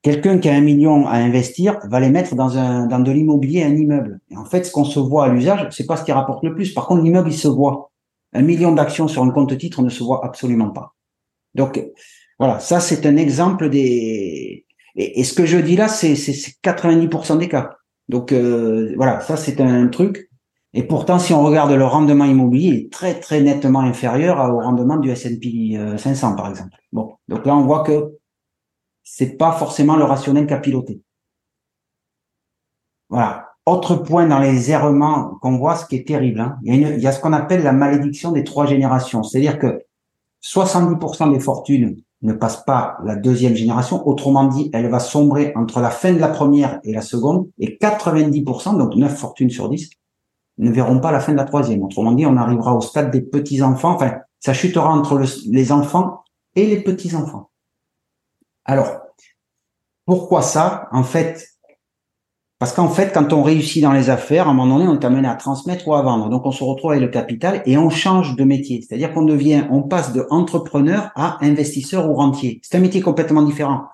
Quelqu'un 0.02 0.38
qui 0.38 0.48
a 0.48 0.54
un 0.54 0.60
million 0.60 1.06
à 1.06 1.14
investir 1.16 1.78
va 1.90 2.00
les 2.00 2.10
mettre 2.10 2.34
dans 2.34 2.58
un, 2.58 2.86
dans 2.86 3.00
de 3.00 3.10
l'immobilier, 3.10 3.64
un 3.64 3.74
immeuble. 3.74 4.20
Et 4.30 4.36
en 4.36 4.44
fait, 4.44 4.64
ce 4.64 4.72
qu'on 4.72 4.84
se 4.84 5.00
voit 5.00 5.24
à 5.24 5.28
l'usage, 5.28 5.68
c'est 5.70 5.86
pas 5.86 5.96
ce 5.96 6.04
qui 6.04 6.12
rapporte 6.12 6.44
le 6.44 6.54
plus. 6.54 6.72
Par 6.74 6.86
contre, 6.86 7.02
l'immeuble, 7.02 7.30
il 7.30 7.38
se 7.38 7.48
voit. 7.48 7.90
Un 8.34 8.42
million 8.42 8.72
d'actions 8.72 9.08
sur 9.08 9.22
un 9.22 9.30
compte 9.30 9.56
titre 9.56 9.82
ne 9.82 9.88
se 9.88 10.04
voit 10.04 10.24
absolument 10.24 10.70
pas. 10.70 10.94
Donc, 11.54 11.82
voilà, 12.38 12.60
ça, 12.60 12.78
c'est 12.78 13.06
un 13.06 13.16
exemple 13.16 13.70
des, 13.70 14.66
et, 14.98 15.20
et 15.20 15.24
ce 15.24 15.32
que 15.32 15.46
je 15.46 15.56
dis 15.56 15.76
là, 15.76 15.88
c'est 15.88 16.12
90% 16.12 17.38
des 17.38 17.48
cas. 17.48 17.77
Donc 18.08 18.32
euh, 18.32 18.94
voilà, 18.96 19.20
ça 19.20 19.36
c'est 19.36 19.60
un 19.60 19.88
truc. 19.88 20.30
Et 20.74 20.82
pourtant, 20.82 21.18
si 21.18 21.32
on 21.32 21.42
regarde 21.42 21.72
le 21.72 21.84
rendement 21.84 22.24
immobilier, 22.24 22.68
il 22.68 22.74
est 22.84 22.92
très 22.92 23.18
très 23.18 23.40
nettement 23.40 23.80
inférieur 23.80 24.38
au 24.54 24.60
rendement 24.60 24.96
du 24.96 25.10
S&P 25.10 25.78
500 25.96 26.32
euh, 26.32 26.36
par 26.36 26.48
exemple. 26.48 26.76
Bon, 26.92 27.14
donc 27.28 27.46
là 27.46 27.56
on 27.56 27.62
voit 27.62 27.82
que 27.82 28.18
c'est 29.02 29.36
pas 29.36 29.52
forcément 29.52 29.96
le 29.96 30.04
rationnel 30.04 30.46
qu'a 30.46 30.58
piloté. 30.58 31.02
Voilà. 33.08 33.46
Autre 33.66 33.96
point 33.96 34.26
dans 34.26 34.38
les 34.38 34.70
errements 34.70 35.36
qu'on 35.42 35.58
voit, 35.58 35.76
ce 35.76 35.86
qui 35.86 35.96
est 35.96 36.06
terrible, 36.06 36.40
hein, 36.40 36.58
il, 36.62 36.80
y 36.80 36.84
a 36.84 36.90
il 36.90 37.00
y 37.00 37.06
a 37.06 37.12
ce 37.12 37.20
qu'on 37.20 37.34
appelle 37.34 37.62
la 37.62 37.72
malédiction 37.72 38.32
des 38.32 38.44
trois 38.44 38.66
générations. 38.66 39.22
C'est-à-dire 39.22 39.58
que 39.58 39.82
70% 40.42 41.32
des 41.32 41.40
fortunes 41.40 41.96
ne 42.22 42.32
passe 42.32 42.64
pas 42.64 42.98
la 43.04 43.16
deuxième 43.16 43.54
génération. 43.54 44.06
Autrement 44.06 44.44
dit, 44.44 44.70
elle 44.72 44.88
va 44.90 44.98
sombrer 44.98 45.52
entre 45.56 45.80
la 45.80 45.90
fin 45.90 46.12
de 46.12 46.18
la 46.18 46.28
première 46.28 46.80
et 46.84 46.92
la 46.92 47.02
seconde. 47.02 47.48
Et 47.58 47.78
90%, 47.80 48.76
donc 48.76 48.94
9 48.94 49.16
fortunes 49.16 49.50
sur 49.50 49.68
10, 49.68 49.90
ne 50.58 50.70
verront 50.70 50.98
pas 50.98 51.12
la 51.12 51.20
fin 51.20 51.32
de 51.32 51.36
la 51.36 51.44
troisième. 51.44 51.82
Autrement 51.82 52.12
dit, 52.12 52.26
on 52.26 52.36
arrivera 52.36 52.74
au 52.74 52.80
stade 52.80 53.10
des 53.10 53.20
petits-enfants. 53.20 53.94
Enfin, 53.94 54.18
ça 54.40 54.52
chutera 54.52 54.90
entre 54.90 55.22
les 55.46 55.72
enfants 55.72 56.24
et 56.56 56.66
les 56.66 56.82
petits-enfants. 56.82 57.50
Alors, 58.64 59.00
pourquoi 60.04 60.42
ça? 60.42 60.88
En 60.90 61.04
fait, 61.04 61.46
Parce 62.58 62.72
qu'en 62.72 62.88
fait, 62.88 63.12
quand 63.14 63.32
on 63.32 63.42
réussit 63.42 63.82
dans 63.82 63.92
les 63.92 64.10
affaires, 64.10 64.48
à 64.48 64.50
un 64.50 64.54
moment 64.54 64.78
donné, 64.78 64.88
on 64.88 64.98
est 64.98 65.04
amené 65.04 65.28
à 65.28 65.36
transmettre 65.36 65.86
ou 65.86 65.94
à 65.94 66.02
vendre. 66.02 66.28
Donc, 66.28 66.44
on 66.44 66.50
se 66.50 66.64
retrouve 66.64 66.90
avec 66.90 67.02
le 67.02 67.08
capital 67.08 67.62
et 67.66 67.78
on 67.78 67.88
change 67.88 68.34
de 68.34 68.42
métier. 68.42 68.82
C'est-à-dire 68.82 69.14
qu'on 69.14 69.22
devient, 69.22 69.64
on 69.70 69.82
passe 69.82 70.12
de 70.12 70.26
entrepreneur 70.30 71.12
à 71.14 71.38
investisseur 71.44 72.10
ou 72.10 72.14
rentier. 72.14 72.60
C'est 72.64 72.76
un 72.76 72.80
métier 72.80 73.00
complètement 73.00 73.42
différent. 73.42 73.84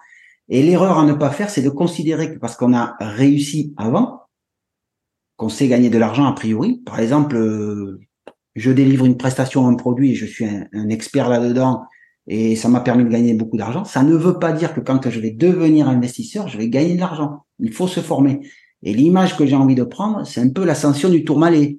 Et 0.49 0.62
l'erreur 0.62 0.99
à 0.99 1.04
ne 1.04 1.12
pas 1.12 1.30
faire, 1.30 1.50
c'est 1.50 1.62
de 1.62 1.71
considérer 1.71 2.33
que 2.35 2.38
parce 2.38 2.56
qu'on 2.56 2.75
a 2.75 2.97
réussi 3.00 3.75
avant, 3.76 4.23
qu'on 5.37 5.49
sait 5.49 5.68
gagner 5.68 5.90
de 5.90 5.99
l'argent 5.99 6.26
a 6.26 6.33
priori. 6.33 6.83
Par 6.85 7.00
exemple, 7.00 7.37
euh, 7.37 8.00
je 8.54 8.71
délivre 8.71 9.04
une 9.04 9.16
prestation, 9.16 9.66
un 9.66 9.75
produit, 9.75 10.12
et 10.12 10.14
je 10.14 10.26
suis 10.26 10.44
un, 10.44 10.88
expert 10.88 11.28
là-dedans, 11.28 11.85
et 12.26 12.57
ça 12.57 12.69
m'a 12.69 12.81
permis 12.81 13.04
de 13.04 13.11
gagner 13.11 13.35
beaucoup 13.35 13.57
d'argent. 13.57 13.85
Ça 13.85 14.02
ne 14.02 14.14
veut 14.16 14.38
pas 14.38 14.52
dire 14.52 14.75
que 14.75 14.81
quand 14.81 15.09
je 15.09 15.21
vais 15.21 15.31
devenir 15.31 15.88
investisseur, 15.88 16.49
je 16.49 16.57
vais 16.57 16.69
gagner 16.69 16.95
de 16.95 17.00
l'argent. 17.00 17.45
Il 17.59 17.73
faut 17.73 17.88
se 17.88 18.00
former. 18.00 18.40
Et 18.83 18.95
l'image 18.95 19.37
que 19.37 19.47
j'ai 19.47 19.57
envie 19.57 19.75
de 19.75 19.85
prendre, 19.85 20.26
c'est 20.26 20.40
un 20.40 20.49
peu 20.49 20.64
l'ascension 20.64 21.09
du 21.09 21.25
tourmalet. 21.25 21.78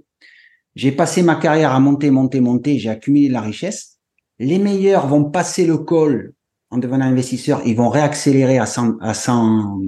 J'ai 0.76 0.92
passé 0.92 1.24
ma 1.24 1.36
carrière 1.36 1.72
à 1.72 1.80
monter, 1.80 2.12
monter, 2.12 2.42
monter, 2.42 2.78
j'ai 2.78 2.90
accumulé 2.90 3.28
de 3.28 3.34
la 3.34 3.42
richesse. 3.42 4.00
Les 4.40 4.60
meilleurs 4.60 5.08
vont 5.08 5.24
passer 5.24 5.66
le 5.66 5.78
col 5.78 6.34
en 6.70 6.78
devenant 6.78 7.06
investisseurs, 7.06 7.62
ils 7.66 7.76
vont 7.76 7.90
réaccélérer 7.90 8.58
à 8.58 8.66
100, 8.66 9.00
à 9.00 9.14
100 9.14 9.80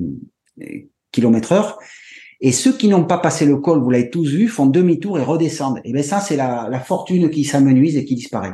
km 1.11 1.51
heure. 1.51 1.79
Et 2.39 2.51
ceux 2.51 2.71
qui 2.77 2.87
n'ont 2.87 3.03
pas 3.03 3.17
passé 3.17 3.45
le 3.45 3.57
col, 3.57 3.81
vous 3.81 3.89
l'avez 3.89 4.09
tous 4.09 4.29
vu, 4.29 4.47
font 4.47 4.67
demi-tour 4.67 5.19
et 5.19 5.23
redescendent. 5.23 5.81
Et 5.83 5.91
bien 5.91 6.03
ça, 6.03 6.21
c'est 6.21 6.35
la, 6.35 6.67
la 6.69 6.79
fortune 6.79 7.29
qui 7.29 7.43
s'amenuise 7.43 7.97
et 7.97 8.05
qui 8.05 8.15
disparaît. 8.15 8.53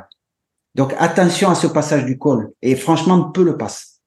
Donc 0.76 0.94
attention 0.98 1.50
à 1.50 1.56
ce 1.56 1.68
passage 1.68 2.06
du 2.06 2.18
col. 2.18 2.52
Et 2.62 2.76
franchement, 2.76 3.32
peu 3.32 3.44
le 3.44 3.58
passe. 3.58 4.02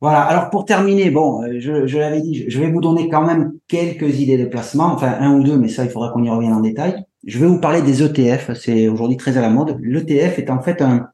Voilà. 0.00 0.22
Alors 0.22 0.50
pour 0.50 0.66
terminer, 0.66 1.10
bon, 1.10 1.42
euh, 1.42 1.58
je, 1.58 1.98
l'avais 1.98 2.20
dit, 2.20 2.44
je 2.48 2.60
vais 2.60 2.70
vous 2.70 2.80
donner 2.80 3.08
quand 3.08 3.24
même 3.24 3.54
quelques 3.66 4.20
idées 4.20 4.36
de 4.36 4.44
placement, 4.44 4.86
enfin 4.86 5.16
un 5.20 5.38
ou 5.38 5.42
deux, 5.42 5.56
mais 5.56 5.68
ça, 5.68 5.84
il 5.84 5.90
faudra 5.90 6.10
qu'on 6.10 6.22
y 6.22 6.28
revienne 6.28 6.52
en 6.52 6.60
détail. 6.60 7.04
Je 7.26 7.38
vais 7.38 7.46
vous 7.46 7.60
parler 7.60 7.82
des 7.82 8.02
ETF. 8.02 8.52
C'est 8.54 8.88
aujourd'hui 8.88 9.16
très 9.16 9.38
à 9.38 9.40
la 9.40 9.48
mode. 9.48 9.78
L'ETF 9.80 10.38
est 10.38 10.50
en 10.50 10.60
fait 10.60 10.82
un, 10.82 11.08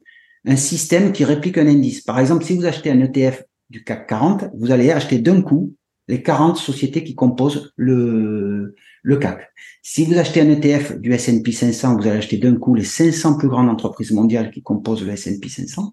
un 0.45 0.57
système 0.57 1.13
qui 1.13 1.25
réplique 1.25 1.59
un 1.59 1.67
indice. 1.67 2.01
Par 2.01 2.19
exemple, 2.19 2.45
si 2.45 2.57
vous 2.57 2.67
achetez 2.67 2.91
un 2.91 3.01
ETF 3.01 3.45
du 3.71 3.85
CAC 3.85 4.09
40, 4.09 4.45
vous 4.55 4.73
allez 4.73 4.91
acheter 4.91 5.19
d'un 5.19 5.43
coup 5.43 5.75
les 6.09 6.23
40 6.23 6.57
sociétés 6.57 7.05
qui 7.05 7.15
composent 7.15 7.73
le, 7.77 8.75
le 9.03 9.17
CAC. 9.17 9.41
Si 9.83 10.05
vous 10.05 10.17
achetez 10.17 10.41
un 10.41 10.51
ETF 10.51 10.99
du 10.99 11.13
S&P 11.13 11.53
500, 11.53 11.97
vous 11.97 12.07
allez 12.07 12.19
acheter 12.19 12.39
d'un 12.39 12.57
coup 12.57 12.75
les 12.75 12.85
500 12.85 13.37
plus 13.37 13.49
grandes 13.49 13.69
entreprises 13.69 14.13
mondiales 14.13 14.51
qui 14.51 14.63
composent 14.63 15.05
le 15.05 15.13
S&P 15.13 15.49
500. 15.49 15.93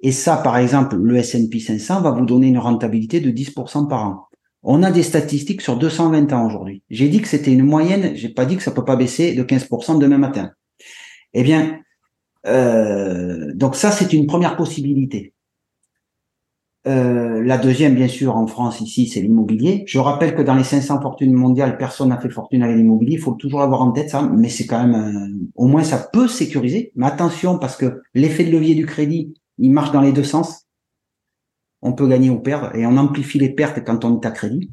Et 0.00 0.12
ça, 0.12 0.36
par 0.36 0.58
exemple, 0.58 0.96
le 0.96 1.16
S&P 1.16 1.60
500 1.60 2.00
va 2.00 2.10
vous 2.10 2.26
donner 2.26 2.48
une 2.48 2.58
rentabilité 2.58 3.20
de 3.20 3.30
10% 3.30 3.88
par 3.88 4.06
an. 4.06 4.28
On 4.62 4.82
a 4.82 4.90
des 4.90 5.02
statistiques 5.02 5.62
sur 5.62 5.78
220 5.78 6.32
ans 6.32 6.46
aujourd'hui. 6.46 6.82
J'ai 6.90 7.08
dit 7.08 7.20
que 7.20 7.28
c'était 7.28 7.52
une 7.52 7.62
moyenne, 7.62 8.16
j'ai 8.16 8.30
pas 8.30 8.46
dit 8.46 8.56
que 8.56 8.62
ça 8.62 8.72
peut 8.72 8.84
pas 8.84 8.96
baisser 8.96 9.34
de 9.34 9.42
15% 9.44 9.98
demain 9.98 10.18
matin. 10.18 10.50
Eh 11.34 11.42
bien, 11.42 11.80
euh, 12.46 13.52
donc 13.54 13.76
ça, 13.76 13.90
c'est 13.90 14.12
une 14.12 14.26
première 14.26 14.56
possibilité. 14.56 15.34
Euh, 16.86 17.42
la 17.42 17.58
deuxième, 17.58 17.94
bien 17.96 18.06
sûr, 18.06 18.36
en 18.36 18.46
France, 18.46 18.80
ici, 18.80 19.08
c'est 19.08 19.20
l'immobilier. 19.20 19.82
Je 19.86 19.98
rappelle 19.98 20.36
que 20.36 20.42
dans 20.42 20.54
les 20.54 20.62
500 20.62 21.00
fortunes 21.00 21.32
mondiales, 21.32 21.78
personne 21.78 22.10
n'a 22.10 22.20
fait 22.20 22.30
fortune 22.30 22.62
avec 22.62 22.76
l'immobilier. 22.76 23.14
Il 23.14 23.20
faut 23.20 23.32
toujours 23.32 23.62
avoir 23.62 23.82
en 23.82 23.90
tête 23.90 24.10
ça, 24.10 24.22
mais 24.22 24.48
c'est 24.48 24.66
quand 24.66 24.86
même, 24.86 24.94
euh, 24.94 25.46
au 25.56 25.66
moins, 25.66 25.82
ça 25.82 25.98
peut 25.98 26.28
sécuriser. 26.28 26.92
Mais 26.94 27.06
attention, 27.06 27.58
parce 27.58 27.76
que 27.76 28.02
l'effet 28.14 28.44
de 28.44 28.52
levier 28.52 28.76
du 28.76 28.86
crédit, 28.86 29.34
il 29.58 29.72
marche 29.72 29.90
dans 29.90 30.00
les 30.00 30.12
deux 30.12 30.24
sens. 30.24 30.66
On 31.82 31.92
peut 31.92 32.06
gagner 32.06 32.30
ou 32.30 32.38
perdre, 32.38 32.74
et 32.74 32.86
on 32.86 32.96
amplifie 32.96 33.38
les 33.38 33.50
pertes 33.50 33.84
quand 33.84 34.04
on 34.04 34.20
est 34.20 34.26
à 34.26 34.30
crédit. 34.30 34.70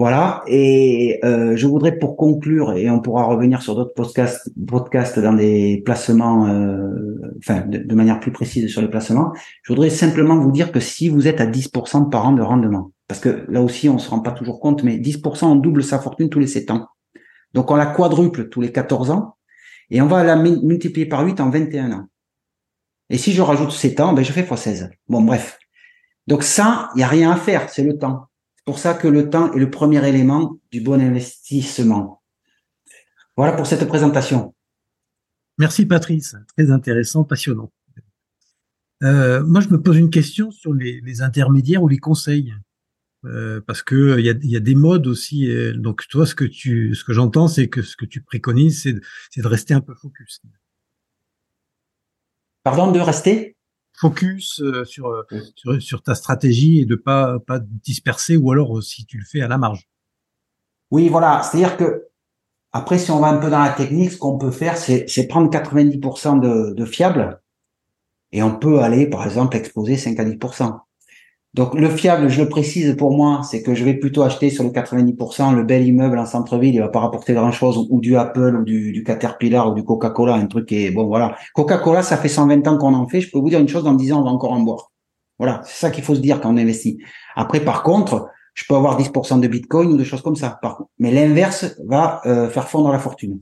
Voilà. 0.00 0.42
Et 0.46 1.20
euh, 1.24 1.56
je 1.56 1.66
voudrais 1.66 1.98
pour 1.98 2.16
conclure, 2.16 2.72
et 2.72 2.88
on 2.88 3.00
pourra 3.00 3.24
revenir 3.24 3.60
sur 3.60 3.74
d'autres 3.74 3.92
podcasts, 3.92 4.50
podcasts 4.66 5.18
dans 5.18 5.34
des 5.34 5.82
placements, 5.84 6.46
euh, 6.46 7.34
enfin 7.36 7.66
de, 7.66 7.94
manière 7.94 8.18
plus 8.18 8.32
précise 8.32 8.66
sur 8.72 8.80
les 8.80 8.88
placements. 8.88 9.34
Je 9.62 9.70
voudrais 9.74 9.90
simplement 9.90 10.38
vous 10.38 10.52
dire 10.52 10.72
que 10.72 10.80
si 10.80 11.10
vous 11.10 11.28
êtes 11.28 11.42
à 11.42 11.46
10% 11.46 12.08
par 12.08 12.26
an 12.26 12.32
de 12.32 12.40
rendement, 12.40 12.92
parce 13.08 13.20
que 13.20 13.44
là 13.50 13.60
aussi 13.60 13.90
on 13.90 13.98
se 13.98 14.08
rend 14.08 14.20
pas 14.20 14.30
toujours 14.30 14.58
compte, 14.58 14.84
mais 14.84 14.96
10% 14.96 15.44
on 15.44 15.56
double 15.56 15.84
sa 15.84 15.98
fortune 15.98 16.30
tous 16.30 16.40
les 16.40 16.46
7 16.46 16.70
ans. 16.70 16.86
Donc 17.52 17.70
on 17.70 17.76
la 17.76 17.84
quadruple 17.84 18.48
tous 18.48 18.62
les 18.62 18.72
14 18.72 19.10
ans, 19.10 19.36
et 19.90 20.00
on 20.00 20.06
va 20.06 20.24
la 20.24 20.36
multiplier 20.36 21.04
par 21.04 21.22
8 21.26 21.42
en 21.42 21.50
21 21.50 21.92
ans. 21.92 22.06
Et 23.10 23.18
si 23.18 23.32
je 23.32 23.42
rajoute 23.42 23.70
7 23.70 24.00
ans, 24.00 24.14
ben 24.14 24.24
je 24.24 24.32
fais 24.32 24.44
x16. 24.44 24.88
Bon 25.10 25.20
bref. 25.20 25.58
Donc 26.26 26.42
ça, 26.42 26.88
il 26.94 26.98
n'y 27.00 27.04
a 27.04 27.08
rien 27.08 27.32
à 27.32 27.36
faire, 27.36 27.68
c'est 27.68 27.84
le 27.84 27.98
temps. 27.98 28.29
C'est 28.60 28.64
pour 28.66 28.78
ça 28.78 28.92
que 28.92 29.08
le 29.08 29.30
temps 29.30 29.50
est 29.54 29.58
le 29.58 29.70
premier 29.70 30.06
élément 30.06 30.58
du 30.70 30.82
bon 30.82 31.00
investissement. 31.00 32.20
Voilà 33.34 33.54
pour 33.54 33.66
cette 33.66 33.88
présentation. 33.88 34.54
Merci 35.56 35.86
Patrice, 35.86 36.36
très 36.54 36.70
intéressant, 36.70 37.24
passionnant. 37.24 37.72
Euh, 39.02 39.42
moi, 39.42 39.62
je 39.62 39.70
me 39.70 39.80
pose 39.80 39.96
une 39.96 40.10
question 40.10 40.50
sur 40.50 40.74
les, 40.74 41.22
intermédiaires 41.22 41.82
ou 41.82 41.88
les 41.88 41.96
conseils, 41.96 42.54
euh, 43.24 43.62
parce 43.66 43.82
que 43.82 44.18
il 44.18 44.26
y 44.26 44.56
a, 44.56 44.60
des 44.60 44.74
modes 44.74 45.06
aussi. 45.06 45.50
Euh, 45.50 45.72
donc, 45.72 46.06
toi, 46.08 46.26
ce 46.26 46.34
que 46.34 46.44
tu, 46.44 46.94
ce 46.94 47.02
que 47.02 47.14
j'entends, 47.14 47.48
c'est 47.48 47.68
que 47.68 47.80
ce 47.80 47.96
que 47.96 48.04
tu 48.04 48.20
préconises, 48.20 48.82
c'est 49.30 49.40
de 49.40 49.48
rester 49.48 49.72
un 49.72 49.80
peu 49.80 49.94
focus. 49.94 50.42
Pardon, 52.62 52.92
de 52.92 53.00
rester? 53.00 53.56
Focus 54.00 54.60
euh, 54.60 54.80
euh, 54.80 54.84
sur, 54.84 55.26
sur, 55.80 56.02
ta 56.02 56.14
stratégie 56.14 56.80
et 56.80 56.86
de 56.86 56.96
pas 56.96 57.38
pas 57.38 57.58
disperser 57.60 58.36
ou 58.36 58.50
alors 58.50 58.78
euh, 58.78 58.80
si 58.80 59.04
tu 59.04 59.18
le 59.18 59.24
fais 59.24 59.42
à 59.42 59.48
la 59.48 59.58
marge. 59.58 59.88
Oui, 60.90 61.08
voilà. 61.08 61.42
C'est-à-dire 61.42 61.76
que 61.76 62.08
après, 62.72 62.98
si 62.98 63.10
on 63.10 63.20
va 63.20 63.28
un 63.28 63.36
peu 63.36 63.50
dans 63.50 63.62
la 63.62 63.70
technique, 63.70 64.12
ce 64.12 64.18
qu'on 64.18 64.38
peut 64.38 64.50
faire, 64.50 64.76
c'est 64.76 65.26
prendre 65.28 65.50
90% 65.50 66.40
de, 66.40 66.72
de 66.72 66.84
fiable 66.84 67.40
et 68.32 68.42
on 68.42 68.56
peut 68.56 68.80
aller, 68.80 69.08
par 69.08 69.24
exemple, 69.24 69.56
exposer 69.56 69.96
5 69.96 70.18
à 70.20 70.24
10%. 70.24 70.80
Donc 71.54 71.74
le 71.74 71.88
fiable, 71.90 72.28
je 72.28 72.42
le 72.42 72.48
précise 72.48 72.94
pour 72.96 73.10
moi, 73.10 73.40
c'est 73.42 73.62
que 73.62 73.74
je 73.74 73.84
vais 73.84 73.94
plutôt 73.94 74.22
acheter 74.22 74.50
sur 74.50 74.62
les 74.62 74.70
90% 74.70 75.54
le 75.54 75.64
bel 75.64 75.84
immeuble 75.84 76.16
en 76.18 76.26
centre-ville, 76.26 76.76
il 76.76 76.80
va 76.80 76.88
pas 76.88 77.00
rapporter 77.00 77.34
grand-chose, 77.34 77.88
ou 77.90 78.00
du 78.00 78.16
Apple, 78.16 78.56
ou 78.60 78.64
du, 78.64 79.02
Caterpillar, 79.04 79.68
ou 79.70 79.74
du 79.74 79.82
Coca-Cola, 79.82 80.34
un 80.34 80.46
truc 80.46 80.66
qui 80.66 80.86
est 80.86 80.90
bon, 80.92 81.06
voilà. 81.06 81.34
Coca-Cola, 81.54 82.02
ça 82.02 82.16
fait 82.16 82.28
120 82.28 82.68
ans 82.68 82.78
qu'on 82.78 82.94
en 82.94 83.08
fait. 83.08 83.20
Je 83.20 83.30
peux 83.32 83.40
vous 83.40 83.50
dire 83.50 83.58
une 83.58 83.68
chose, 83.68 83.82
dans 83.82 83.94
10 83.94 84.12
ans, 84.12 84.20
on 84.20 84.24
va 84.24 84.30
encore 84.30 84.52
en 84.52 84.60
boire. 84.60 84.92
Voilà, 85.38 85.62
c'est 85.64 85.86
ça 85.86 85.90
qu'il 85.90 86.04
faut 86.04 86.14
se 86.14 86.20
dire 86.20 86.40
quand 86.40 86.54
on 86.54 86.56
investit. 86.56 86.98
Après, 87.34 87.60
par 87.60 87.82
contre, 87.82 88.28
je 88.54 88.64
peux 88.68 88.76
avoir 88.76 89.00
10% 89.00 89.40
de 89.40 89.48
Bitcoin 89.48 89.92
ou 89.92 89.96
des 89.96 90.04
choses 90.04 90.22
comme 90.22 90.36
ça. 90.36 90.58
Par 90.62 90.76
contre. 90.76 90.90
Mais 90.98 91.10
l'inverse 91.10 91.76
va 91.84 92.20
euh, 92.26 92.48
faire 92.48 92.68
fondre 92.68 92.92
la 92.92 92.98
fortune. 92.98 93.40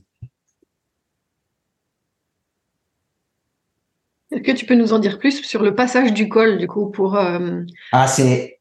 Est-ce 4.30 4.42
que 4.42 4.52
tu 4.52 4.66
peux 4.66 4.74
nous 4.74 4.92
en 4.92 4.98
dire 4.98 5.18
plus 5.18 5.42
sur 5.42 5.62
le 5.62 5.74
passage 5.74 6.12
du 6.12 6.28
col, 6.28 6.58
du 6.58 6.66
coup, 6.66 6.90
pour... 6.90 7.16
Euh, 7.16 7.62
ah, 7.92 8.06
c'est... 8.06 8.60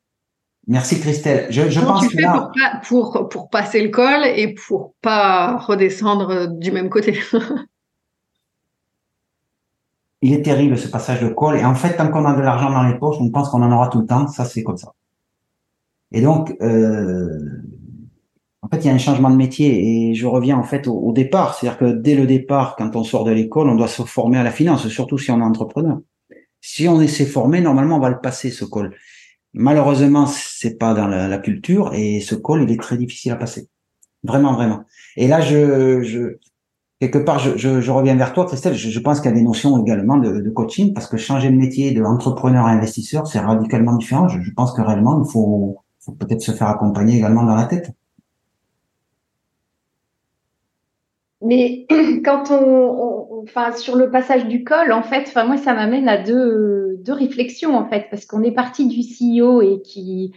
Merci 0.70 1.00
Christelle. 1.00 1.48
Je, 1.50 1.70
je 1.70 1.80
pense 1.80 2.06
tu 2.08 2.18
fais 2.18 2.26
pour, 2.84 3.12
pour, 3.12 3.30
pour, 3.30 3.50
passer 3.50 3.82
le 3.82 3.88
col 3.88 4.26
et 4.26 4.54
pour 4.54 4.96
pas 5.02 5.58
redescendre 5.58 6.48
du 6.50 6.74
même 6.74 6.90
côté? 6.90 7.18
Il 10.22 10.34
est 10.34 10.42
terrible 10.42 10.78
ce 10.78 10.90
passage 10.90 11.22
de 11.22 11.30
col. 11.30 11.58
Et 11.58 11.64
en 11.64 11.76
fait, 11.76 11.96
tant 11.96 12.10
qu'on 12.10 12.26
a 12.26 12.36
de 12.36 12.42
l'argent 12.42 12.70
dans 12.70 12.84
les 12.84 12.98
poches, 12.98 13.18
on 13.20 13.30
pense 13.30 13.50
qu'on 13.50 13.62
en 13.62 13.72
aura 13.72 13.88
tout 13.88 14.02
le 14.02 14.08
temps. 14.08 14.28
Ça, 14.28 14.44
c'est 14.46 14.64
comme 14.64 14.78
ça. 14.78 14.94
Et 16.12 16.22
donc, 16.22 16.56
euh, 16.62 17.30
en 18.68 18.76
fait, 18.76 18.84
il 18.84 18.88
y 18.88 18.90
a 18.90 18.94
un 18.94 18.98
changement 18.98 19.30
de 19.30 19.38
métier 19.38 20.10
et 20.10 20.14
je 20.14 20.28
reviens 20.28 20.58
en 20.58 20.64
fait 20.64 20.88
au, 20.88 21.14
départ. 21.14 21.56
C'est-à-dire 21.56 21.80
que 21.80 21.86
dès 21.86 22.16
le 22.16 22.28
départ, 22.28 22.76
quand 22.76 22.98
on 22.98 23.04
sort 23.06 23.24
de 23.24 23.32
l'école, 23.32 23.70
on 23.70 23.76
doit 23.76 23.88
se 23.88 24.04
former 24.04 24.38
à 24.40 24.44
la 24.44 24.52
finance, 24.52 24.90
surtout 24.90 25.18
si 25.18 25.32
on 25.32 25.40
est 25.40 25.44
entrepreneur. 25.44 26.02
Si 26.60 26.86
on 26.90 27.06
s'est 27.08 27.26
formé, 27.26 27.62
normalement, 27.62 27.96
on 27.96 28.02
va 28.02 28.10
le 28.10 28.20
passer, 28.20 28.52
ce 28.52 28.66
col. 28.66 28.94
Malheureusement, 29.54 30.26
c'est 30.28 30.78
pas 30.78 30.94
dans 30.94 31.08
la, 31.08 31.38
culture 31.38 31.94
et 31.94 32.20
ce 32.20 32.36
col, 32.36 32.64
il 32.64 32.72
est 32.72 32.82
très 32.82 32.98
difficile 32.98 33.32
à 33.32 33.38
passer. 33.38 33.70
Vraiment, 34.24 34.54
vraiment. 34.54 34.84
Et 35.16 35.30
là, 35.30 35.40
je, 35.40 36.02
je 36.02 36.38
quelque 37.00 37.20
part, 37.20 37.40
je, 37.40 37.56
je, 37.58 37.92
reviens 37.92 38.18
vers 38.18 38.34
toi, 38.34 38.46
Christelle. 38.48 38.74
Je, 38.74 39.00
pense 39.00 39.22
qu'il 39.22 39.32
y 39.32 39.34
a 39.34 39.38
des 39.38 39.44
notions 39.44 39.82
également 39.82 40.18
de, 40.18 40.42
de, 40.42 40.50
coaching 40.50 40.94
parce 40.94 41.08
que 41.08 41.16
changer 41.16 41.50
de 41.50 41.56
métier 41.56 41.94
de 41.94 42.04
entrepreneur 42.04 42.66
à 42.66 42.72
investisseur, 42.72 43.28
c'est 43.28 43.40
radicalement 43.40 43.96
différent. 43.96 44.28
Je, 44.28 44.52
pense 44.52 44.74
que 44.74 44.82
réellement, 44.82 45.24
il 45.24 45.32
faut, 45.32 45.78
faut 46.02 46.12
peut-être 46.12 46.42
se 46.42 46.52
faire 46.52 46.68
accompagner 46.68 47.16
également 47.16 47.44
dans 47.44 47.56
la 47.56 47.66
tête. 47.66 47.94
Mais 51.42 51.86
quand 52.26 52.52
on, 52.52 53.44
enfin, 53.44 53.72
sur 53.74 53.96
le 53.96 54.10
passage 54.10 54.48
du 54.48 54.64
col, 54.64 54.92
en 54.92 55.04
fait, 55.04 55.26
enfin, 55.28 55.46
moi, 55.46 55.58
ça 55.58 55.74
m'amène 55.74 56.10
à 56.10 56.18
deux, 56.18 56.98
deux 57.00 57.14
réflexions, 57.14 57.76
en 57.76 57.88
fait, 57.88 58.08
parce 58.10 58.26
qu'on 58.26 58.44
est 58.44 58.52
parti 58.52 58.88
du 58.88 59.02
CEO 59.02 59.62
et 59.62 59.82
qui, 59.82 60.34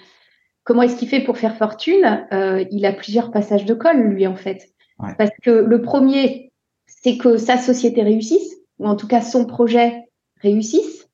comment 0.65 0.83
est-ce 0.83 0.97
qu'il 0.97 1.09
fait 1.09 1.21
pour 1.21 1.39
faire 1.39 1.57
fortune 1.57 2.27
euh, 2.33 2.65
Il 2.71 2.85
a 2.85 2.93
plusieurs 2.93 3.31
passages 3.31 3.65
de 3.65 3.75
col, 3.75 3.97
lui, 3.97 4.27
en 4.27 4.37
fait. 4.37 4.69
Parce 5.17 5.31
que 5.43 5.51
le 5.51 5.81
premier, 5.81 6.53
c'est 6.87 7.17
que 7.17 7.39
sa 7.39 7.57
société 7.57 8.03
réussisse, 8.03 8.55
ou 8.79 8.87
en 8.87 8.97
tout 8.97 9.07
cas 9.07 9.23
son 9.23 9.47
projet 9.47 10.05
réussisse. 10.43 11.09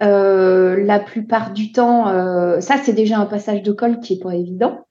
la 0.00 1.00
plupart 1.00 1.54
du 1.54 1.72
temps, 1.72 2.08
ça 2.60 2.76
c'est 2.76 2.92
déjà 2.92 3.18
un 3.18 3.24
passage 3.24 3.62
de 3.62 3.72
col 3.72 4.00
qui 4.00 4.14
est 4.14 4.22
pas 4.22 4.34
évident. 4.34 4.84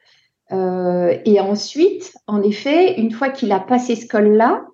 Et 0.51 1.39
ensuite, 1.39 2.13
en 2.27 2.41
effet, 2.41 3.00
une 3.00 3.12
fois 3.12 3.29
qu'il 3.29 3.51
a 3.51 3.60
passé 3.60 3.96
ce 3.96 4.05
col-là, 4.08 4.65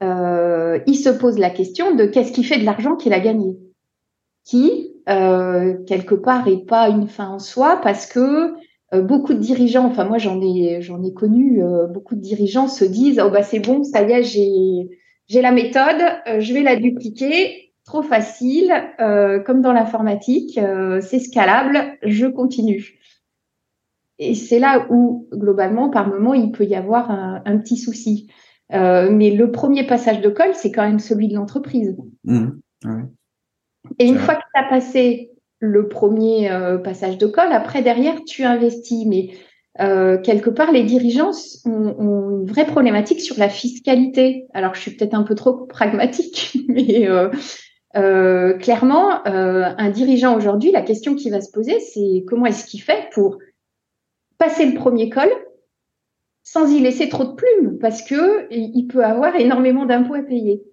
il 0.00 0.96
se 0.96 1.10
pose 1.10 1.38
la 1.38 1.50
question 1.50 1.94
de 1.94 2.06
qu'est-ce 2.06 2.32
qu'il 2.32 2.46
fait 2.46 2.58
de 2.58 2.64
l'argent 2.64 2.96
qu'il 2.96 3.12
a 3.12 3.20
gagné, 3.20 3.56
qui 4.44 4.94
quelque 5.06 6.14
part 6.14 6.48
est 6.48 6.66
pas 6.66 6.88
une 6.88 7.08
fin 7.08 7.28
en 7.28 7.38
soi 7.38 7.80
parce 7.82 8.06
que 8.06 8.54
euh, 8.94 9.02
beaucoup 9.02 9.34
de 9.34 9.38
dirigeants, 9.38 9.84
enfin 9.84 10.04
moi 10.04 10.16
j'en 10.16 10.40
ai 10.40 10.80
j'en 10.80 11.02
ai 11.02 11.12
connu, 11.12 11.62
euh, 11.62 11.86
beaucoup 11.86 12.14
de 12.14 12.20
dirigeants 12.20 12.68
se 12.68 12.86
disent 12.86 13.20
oh 13.22 13.28
bah 13.28 13.42
c'est 13.42 13.60
bon, 13.60 13.84
ça 13.84 14.02
y 14.02 14.12
est, 14.12 14.22
j'ai 14.22 14.88
j'ai 15.26 15.42
la 15.42 15.52
méthode, 15.52 16.00
euh, 16.26 16.40
je 16.40 16.54
vais 16.54 16.62
la 16.62 16.76
dupliquer, 16.76 17.72
trop 17.84 18.02
facile, 18.02 18.72
comme 19.46 19.62
dans 19.62 19.72
l'informatique, 19.72 20.60
c'est 21.00 21.18
scalable, 21.20 21.96
je 22.02 22.26
continue. 22.26 22.97
Et 24.18 24.34
c'est 24.34 24.58
là 24.58 24.86
où 24.90 25.28
globalement 25.32 25.90
par 25.90 26.08
moment 26.08 26.34
il 26.34 26.50
peut 26.50 26.64
y 26.64 26.74
avoir 26.74 27.10
un, 27.10 27.42
un 27.44 27.58
petit 27.58 27.76
souci. 27.76 28.28
mais 28.70 29.30
le 29.30 29.50
premier 29.50 29.86
passage 29.86 30.20
de 30.20 30.28
col, 30.28 30.54
c'est 30.54 30.72
quand 30.72 30.86
même 30.86 30.98
celui 30.98 31.28
de 31.28 31.34
l'entreprise. 31.34 31.96
Mmh. 32.24 32.48
Et 33.98 34.06
une 34.06 34.18
fois 34.18 34.34
que 34.34 34.40
tu 34.40 34.60
as 34.60 34.68
passé 34.68 35.30
le 35.60 35.88
premier 35.88 36.50
euh, 36.50 36.78
passage 36.78 37.18
de 37.18 37.26
col. 37.26 37.52
Après, 37.52 37.82
derrière, 37.82 38.22
tu 38.24 38.44
investis. 38.44 39.06
Mais 39.06 39.30
euh, 39.80 40.18
quelque 40.18 40.50
part, 40.50 40.72
les 40.72 40.84
dirigeants 40.84 41.32
ont, 41.64 42.40
une 42.40 42.46
vraie 42.46 42.66
problématique 42.66 43.20
sur 43.20 43.38
la 43.38 43.48
fiscalité. 43.48 44.46
Alors, 44.54 44.74
je 44.74 44.80
suis 44.80 44.90
peut-être 44.92 45.14
un 45.14 45.24
peu 45.24 45.34
trop 45.34 45.66
pragmatique, 45.66 46.58
mais 46.68 47.08
euh, 47.96 48.54
clairement, 48.58 49.24
un 49.26 49.90
dirigeant 49.90 50.36
aujourd'hui, 50.36 50.70
la 50.70 50.82
question 50.82 51.14
qui 51.14 51.30
va 51.30 51.40
se 51.40 51.50
poser, 51.50 51.80
c'est 51.80 52.24
comment 52.26 52.46
est-ce 52.46 52.64
qu'il 52.64 52.82
fait 52.82 53.08
pour 53.12 53.38
passer 54.38 54.66
le 54.66 54.78
premier 54.78 55.10
col 55.10 55.30
sans 56.42 56.72
y 56.72 56.80
laisser 56.80 57.08
trop 57.10 57.24
de 57.24 57.34
plumes, 57.34 57.78
parce 57.78 58.02
que 58.02 58.48
il 58.50 58.86
peut 58.86 59.04
avoir 59.04 59.36
énormément 59.36 59.84
d'impôts 59.84 60.14
à 60.14 60.22
payer. 60.22 60.64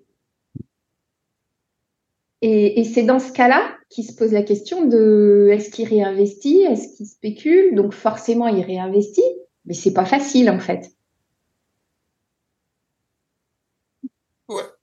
Et, 2.41 2.83
c'est 2.83 3.03
dans 3.03 3.19
ce 3.19 3.31
cas-là 3.31 3.75
qu'il 3.89 4.05
se 4.05 4.13
pose 4.13 4.31
la 4.31 4.43
question 4.43 4.85
de 4.85 5.49
est-ce 5.51 5.71
qu'il 5.71 5.87
réinvestit, 5.87 6.61
est-ce 6.61 6.95
qu'il 6.95 7.07
spécule? 7.07 7.73
Donc 7.75 7.91
forcément, 7.91 8.47
il 8.47 8.63
réinvestit, 8.63 9.23
mais 9.65 9.73
c'est 9.73 9.93
pas 9.93 10.05
facile 10.05 10.49
en 10.51 10.59
fait. 10.59 10.91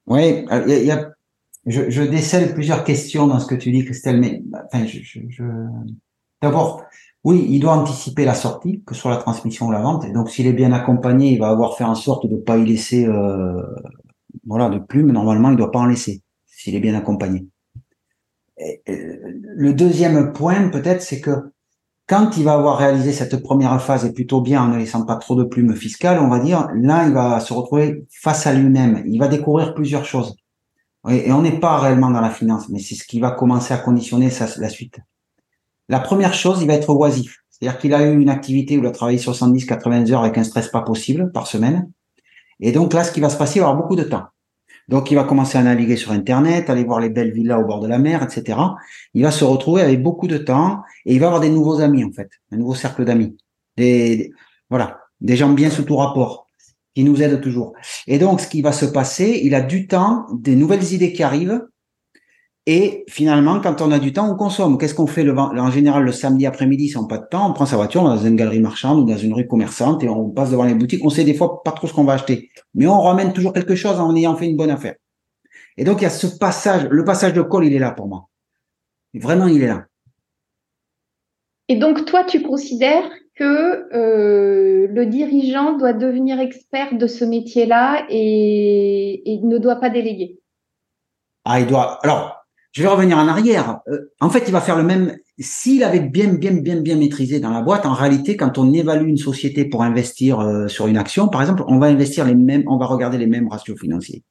Oui, 0.06 0.44
il 0.66 0.84
y 0.84 0.90
a, 0.90 1.12
je, 1.66 2.02
décèle 2.02 2.52
plusieurs 2.52 2.82
questions 2.84 3.28
dans 3.28 3.38
ce 3.38 3.46
que 3.46 3.54
tu 3.54 3.70
dis, 3.70 3.84
Christelle. 3.84 4.20
Mais 4.20 4.42
enfin, 4.64 4.84
je, 4.84 5.42
d'abord, 6.42 6.84
oui, 7.25 7.46
il 7.49 7.61
doit 7.61 7.72
anticiper 7.72 8.25
la 8.25 8.34
sortie, 8.34 8.82
que 8.84 8.94
ce 8.94 9.00
soit 9.00 9.12
la 9.12 9.16
transmission 9.18 9.68
ou 9.68 9.70
la 9.70 9.80
vente. 9.80 10.04
Et 10.04 10.11
donc, 10.11 10.28
s'il 10.28 10.46
est 10.46 10.52
bien 10.52 10.72
accompagné, 10.72 11.32
il 11.32 11.38
va 11.38 11.49
avoir 11.49 11.76
fait 11.76 11.84
en 11.84 11.94
sorte 11.94 12.26
de 12.26 12.34
ne 12.34 12.40
pas 12.40 12.58
y 12.58 12.66
laisser, 12.66 13.06
euh, 13.06 13.62
voilà, 14.46 14.68
de 14.68 14.78
plumes. 14.78 15.12
Normalement, 15.12 15.49
il 15.49 15.52
ne 15.52 15.58
doit 15.58 15.70
pas 15.70 15.78
en 15.78 15.87
laisser 15.87 16.22
s'il 16.46 16.75
est 16.75 16.80
bien 16.80 16.94
accompagné. 16.94 17.46
le 18.56 19.72
deuxième 19.72 20.32
point, 20.32 20.68
peut-être, 20.68 21.02
c'est 21.02 21.20
que 21.20 21.52
quand 22.06 22.37
il 22.37 22.44
va 22.44 22.54
avoir 22.54 22.78
réalisé 22.78 23.12
cette 23.12 23.42
première 23.42 23.80
phase 23.80 24.04
et 24.04 24.12
plutôt 24.12 24.40
bien 24.40 24.62
en 24.62 24.68
ne 24.68 24.78
laissant 24.78 25.04
pas 25.04 25.16
trop 25.16 25.34
de 25.34 25.44
plumes 25.44 25.75
fiscales, 25.75 26.20
on 26.20 26.28
va 26.28 26.40
dire, 26.40 26.68
là, 26.75 27.06
il 27.06 27.14
va 27.14 27.40
se 27.40 27.52
retrouver 27.52 28.04
face 28.11 28.46
à 28.46 28.52
lui-même. 28.52 29.02
Il 29.06 29.18
va 29.18 29.28
découvrir 29.28 29.75
plusieurs 29.75 30.04
choses. 30.04 30.37
Et 31.08 31.32
on 31.32 31.42
n'est 31.42 31.58
pas 31.58 31.78
réellement 31.78 32.10
dans 32.10 32.21
la 32.21 32.30
finance, 32.30 32.69
mais 32.69 32.78
c'est 32.78 32.95
ce 32.95 33.04
qui 33.04 33.19
va 33.19 33.30
commencer 33.30 33.75
à 33.75 33.78
conditionner 33.78 34.30
la 34.58 34.69
suite. 34.69 35.00
La 35.93 36.00
première 36.00 36.33
chose, 36.33 36.63
il 36.63 36.69
va 36.69 36.73
être 36.73 36.89
oisif. 36.89 37.45
C'est-à-dire 37.50 37.78
qu'il 37.78 37.93
a 37.93 38.02
eu 38.02 38.19
une 38.19 38.31
activité 38.31 38.78
où 38.78 38.81
il 38.81 38.87
a 38.87 38.93
travaillé 38.93 39.19
70, 39.19 39.67
80 39.67 40.11
heures 40.11 40.23
avec 40.23 40.39
un 40.39 40.43
stress 40.43 40.69
pas 40.69 40.81
possible 40.81 41.31
par 41.33 41.47
semaine. 41.47 41.91
Et 42.61 42.73
donc 42.73 42.95
là, 42.95 43.05
ce 43.05 43.13
qui 43.13 43.21
va 43.21 43.28
se 43.28 43.37
passer, 43.37 43.59
il 43.59 43.61
va 43.61 43.69
avoir 43.69 43.83
beaucoup 43.83 43.95
de 43.95 44.02
temps. 44.02 44.25
Donc, 44.89 45.11
il 45.11 45.17
va 45.17 45.25
commencer 45.25 45.59
à 45.59 45.63
naviguer 45.63 45.97
sur 45.97 46.13
Internet, 46.13 46.71
aller 46.71 46.85
voir 46.85 46.99
les 46.99 47.11
belles 47.11 47.33
villas 47.33 47.61
au 47.61 47.67
bord 47.67 47.81
de 47.81 47.89
la 47.89 47.99
mer, 47.99 48.23
etc. 48.23 48.59
Il 49.13 49.23
va 49.23 49.31
se 49.31 49.45
retrouver 49.45 49.83
avec 49.83 50.02
beaucoup 50.02 50.28
de 50.28 50.39
temps 50.39 50.81
et 51.05 51.13
il 51.13 51.21
va 51.21 51.26
avoir 51.26 51.43
des 51.43 51.50
nouveaux 51.50 51.83
amis, 51.83 52.05
en 52.05 52.11
fait, 52.11 52.31
un 52.52 52.57
nouveau 52.57 52.75
cercle 52.75 53.05
d'amis. 53.05 53.37
Des, 53.76 54.33
voilà, 54.71 54.99
des 55.21 55.37
gens 55.37 55.50
bien 55.50 55.69
sous 55.69 55.83
tout 55.83 55.97
rapport, 55.97 56.47
qui 56.95 57.05
nous 57.05 57.23
aident 57.23 57.43
toujours. 57.43 57.75
Et 58.07 58.19
donc, 58.19 58.41
ce 58.41 58.47
qui 58.49 58.63
va 58.63 58.73
se 58.73 58.87
passer, 58.87 59.43
il 59.45 59.55
a 59.55 59.61
du 59.61 59.87
temps, 59.89 60.25
des 60.33 60.57
nouvelles 60.57 60.95
idées 60.95 61.13
qui 61.13 61.23
arrivent, 61.23 61.61
et 62.66 63.04
finalement, 63.08 63.60
quand 63.60 63.80
on 63.80 63.90
a 63.90 63.98
du 63.98 64.12
temps, 64.12 64.30
on 64.30 64.36
consomme. 64.36 64.78
Qu'est-ce 64.78 64.94
qu'on 64.94 65.08
fait 65.08 65.25
le, 65.25 65.36
en 65.36 65.70
général 65.70 66.04
le 66.04 66.12
samedi 66.12 66.46
après-midi 66.46 66.88
si 66.88 66.96
on 66.96 67.02
n'a 67.02 67.08
pas 67.08 67.18
de 67.18 67.26
temps 67.28 67.50
On 67.50 67.52
prend 67.52 67.66
sa 67.66 67.76
voiture, 67.76 68.02
on 68.02 68.08
va 68.08 68.16
dans 68.16 68.25
une 68.25 68.36
galerie 68.36 68.60
marchande 68.60 69.00
ou 69.00 69.04
dans 69.04 69.16
une 69.16 69.34
rue 69.34 69.48
commerçante 69.48 70.04
et 70.04 70.08
on 70.08 70.30
passe 70.30 70.52
devant 70.52 70.62
les 70.62 70.75
boutiques. 70.75 71.04
On 71.04 71.10
sait 71.10 71.25
des 71.25 71.34
fois 71.34 71.64
pas 71.64 71.72
trop 71.72 71.88
ce 71.88 71.92
qu'on 71.92 72.04
va 72.04 72.12
acheter, 72.12 72.50
mais 72.75 72.86
on 72.86 73.00
ramène 73.00 73.32
toujours 73.32 73.52
quelque 73.52 73.75
chose 73.75 73.98
en 73.98 74.14
ayant 74.14 74.36
fait 74.36 74.46
une 74.46 74.56
bonne 74.56 74.70
affaire. 74.70 74.94
Et 75.76 75.82
donc 75.82 76.00
il 76.00 76.04
y 76.04 76.06
a 76.06 76.10
ce 76.10 76.28
passage, 76.38 76.86
le 76.88 77.04
passage 77.04 77.32
de 77.32 77.42
col, 77.42 77.66
il 77.66 77.72
est 77.75 77.80
là 77.80 77.90
pour 77.90 78.06
moi. 78.06 78.28
Vraiment, 79.14 79.48
il 79.48 79.62
est 79.62 79.66
là. 79.66 79.86
Et 81.68 81.76
donc 81.76 82.04
toi, 82.04 82.22
tu 82.25 82.42
considères 82.42 83.10
que 83.34 83.92
euh, 83.92 84.86
le 84.88 85.06
dirigeant 85.06 85.76
doit 85.76 85.94
devenir 85.94 86.38
expert 86.38 86.96
de 86.96 87.06
ce 87.08 87.25
métier-là 87.25 88.06
et, 88.08 89.32
et 89.32 89.40
ne 89.40 89.58
doit 89.58 89.76
pas 89.76 89.90
déléguer? 89.90 90.38
Ah, 91.44 91.58
il 91.58 91.66
doit. 91.66 91.98
Alors, 92.04 92.42
je 92.73 92.82
vais 92.82 92.89
revenir 92.89 93.19
en 93.19 93.28
arrière. 93.28 93.80
Euh, 93.89 94.11
en 94.21 94.30
fait, 94.30 94.45
il 94.47 94.52
va 94.52 94.61
faire 94.61 94.76
le 94.76 94.82
même. 94.82 95.17
S'il 95.39 95.85
avait 95.85 96.00
bien, 96.00 96.32
bien, 96.32 96.52
bien, 96.52 96.80
bien 96.80 96.97
maîtrisé 96.97 97.39
dans 97.39 97.50
la 97.50 97.63
boîte, 97.63 97.85
en 97.87 97.93
réalité, 97.93 98.37
quand 98.37 98.58
on 98.58 98.73
évalue 98.73 99.08
une 99.08 99.19
société 99.19 99.65
pour 99.67 99.82
investir 99.82 100.41
euh, 100.41 100.69
sur 100.69 100.87
une 100.87 100.97
action, 100.97 101.28
par 101.28 101.43
exemple, 101.43 101.65
on 101.69 101.78
va 101.78 101.87
investir 101.87 102.25
les 102.25 102.35
mêmes, 102.35 102.65
on 102.67 102.78
va 102.78 102.87
regarder 102.87 103.19
les 103.19 103.26
mêmes 103.26 103.49
ratios 103.49 103.78
financiers. 103.78 104.25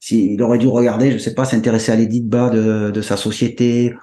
S'il 0.00 0.42
aurait 0.42 0.58
dû 0.58 0.66
regarder, 0.66 1.12
je 1.12 1.18
sais 1.18 1.34
pas, 1.34 1.44
s'intéresser 1.44 1.92
à 1.92 1.96
l'édit 1.96 2.20
bas 2.20 2.50
de, 2.50 2.90
de 2.90 3.00
sa 3.02 3.16
société, 3.16 3.94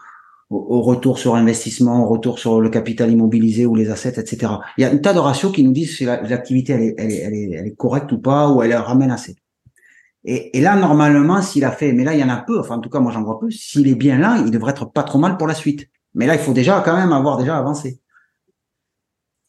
au, 0.49 0.81
retour 0.81 1.19
sur 1.19 1.35
investissement, 1.35 2.03
au 2.05 2.07
retour 2.07 2.39
sur 2.39 2.59
le 2.61 2.69
capital 2.69 3.11
immobilisé 3.11 3.65
ou 3.65 3.75
les 3.75 3.89
assets, 3.89 4.19
etc. 4.19 4.53
Il 4.77 4.81
y 4.81 4.85
a 4.85 4.91
un 4.91 4.97
tas 4.97 5.13
de 5.13 5.19
ratios 5.19 5.51
qui 5.51 5.63
nous 5.63 5.73
disent 5.73 5.97
si 5.97 6.05
l'activité 6.05 6.73
elle, 6.73 6.81
est, 6.81 6.95
elle, 6.97 7.11
est, 7.11 7.51
elle 7.51 7.67
est 7.67 7.75
correcte 7.75 8.11
ou 8.11 8.19
pas, 8.19 8.49
ou 8.49 8.63
elle 8.63 8.73
ramène 8.73 9.11
assez. 9.11 9.35
Et, 10.25 10.59
là, 10.59 10.75
normalement, 10.75 11.41
s'il 11.41 11.63
a 11.63 11.71
fait, 11.71 11.93
mais 11.93 12.03
là, 12.03 12.13
il 12.13 12.19
y 12.19 12.23
en 12.23 12.29
a 12.29 12.37
peu, 12.37 12.59
enfin, 12.59 12.75
en 12.75 12.79
tout 12.79 12.89
cas, 12.89 12.99
moi, 12.99 13.11
j'en 13.11 13.23
vois 13.23 13.39
peu, 13.39 13.49
s'il 13.49 13.87
est 13.87 13.95
bien 13.95 14.17
là, 14.17 14.41
il 14.43 14.51
devrait 14.51 14.71
être 14.71 14.85
pas 14.85 15.03
trop 15.03 15.17
mal 15.17 15.37
pour 15.37 15.47
la 15.47 15.53
suite. 15.53 15.87
Mais 16.13 16.27
là, 16.27 16.35
il 16.35 16.39
faut 16.39 16.53
déjà, 16.53 16.81
quand 16.83 16.95
même, 16.95 17.13
avoir 17.13 17.37
déjà 17.37 17.57
avancé. 17.57 18.01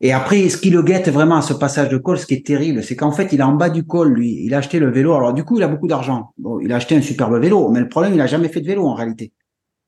Et 0.00 0.12
après, 0.12 0.48
ce 0.48 0.56
qui 0.56 0.70
le 0.70 0.82
guette 0.82 1.08
vraiment 1.10 1.36
à 1.36 1.42
ce 1.42 1.52
passage 1.52 1.90
de 1.90 1.98
col, 1.98 2.18
ce 2.18 2.24
qui 2.24 2.34
est 2.34 2.46
terrible, 2.46 2.82
c'est 2.82 2.96
qu'en 2.96 3.12
fait, 3.12 3.32
il 3.32 3.40
est 3.40 3.42
en 3.42 3.52
bas 3.52 3.68
du 3.68 3.84
col, 3.84 4.12
lui. 4.12 4.44
Il 4.44 4.54
a 4.54 4.58
acheté 4.58 4.78
le 4.78 4.90
vélo. 4.90 5.12
Alors, 5.12 5.34
du 5.34 5.44
coup, 5.44 5.58
il 5.58 5.62
a 5.62 5.68
beaucoup 5.68 5.88
d'argent. 5.88 6.32
Il 6.62 6.72
a 6.72 6.76
acheté 6.76 6.96
un 6.96 7.02
superbe 7.02 7.38
vélo. 7.38 7.68
Mais 7.68 7.80
le 7.80 7.88
problème, 7.88 8.14
il 8.14 8.20
a 8.20 8.26
jamais 8.26 8.48
fait 8.48 8.60
de 8.60 8.66
vélo, 8.66 8.86
en 8.86 8.94
réalité. 8.94 9.32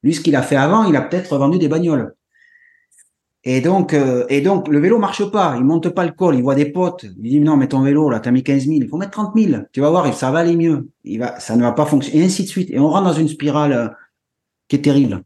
Lui, 0.03 0.14
ce 0.14 0.21
qu'il 0.21 0.37
a 0.37 0.42
fait 0.42 0.57
avant, 0.57 0.85
il 0.85 0.97
a 0.97 1.01
peut-être 1.01 1.38
vendu 1.38 1.59
des 1.59 1.68
bagnoles. 1.68 2.14
Et 3.44 3.61
donc, 3.61 3.92
euh, 3.92 4.24
et 4.28 4.40
donc, 4.40 4.68
le 4.68 4.78
vélo 4.78 4.98
marche 4.98 5.28
pas. 5.31 5.55
Il 5.57 5.64
monte 5.64 5.88
pas 5.88 6.05
le 6.05 6.12
col. 6.12 6.37
Il 6.37 6.42
voit 6.42 6.55
des 6.55 6.66
potes. 6.66 7.05
Il 7.05 7.31
dit 7.31 7.40
non, 7.40 7.57
mais 7.57 7.66
ton 7.66 7.81
vélo 7.81 8.09
là, 8.09 8.20
t'as 8.20 8.31
mis 8.31 8.44
15 8.44 8.66
000. 8.66 8.76
Il 8.83 8.88
faut 8.88 8.98
mettre 8.98 9.12
30 9.12 9.37
000. 9.37 9.62
Tu 9.72 9.81
vas 9.81 9.90
voir, 9.90 10.12
ça 10.14 10.31
va 10.31 10.40
aller 10.40 10.57
mieux. 10.57 10.88
Il 11.05 11.18
va, 11.18 11.40
ça 11.40 11.57
ne 11.57 11.62
va 11.62 11.72
pas 11.72 11.87
fonctionner. 11.87 12.20
Et 12.20 12.24
ainsi 12.24 12.44
de 12.44 12.48
suite. 12.48 12.70
Et 12.70 12.78
on 12.78 12.88
rentre 12.88 13.05
dans 13.05 13.12
une 13.12 13.28
spirale 13.28 13.72
euh, 13.72 13.88
qui 14.68 14.76
est 14.76 14.83
terrible. 14.83 15.22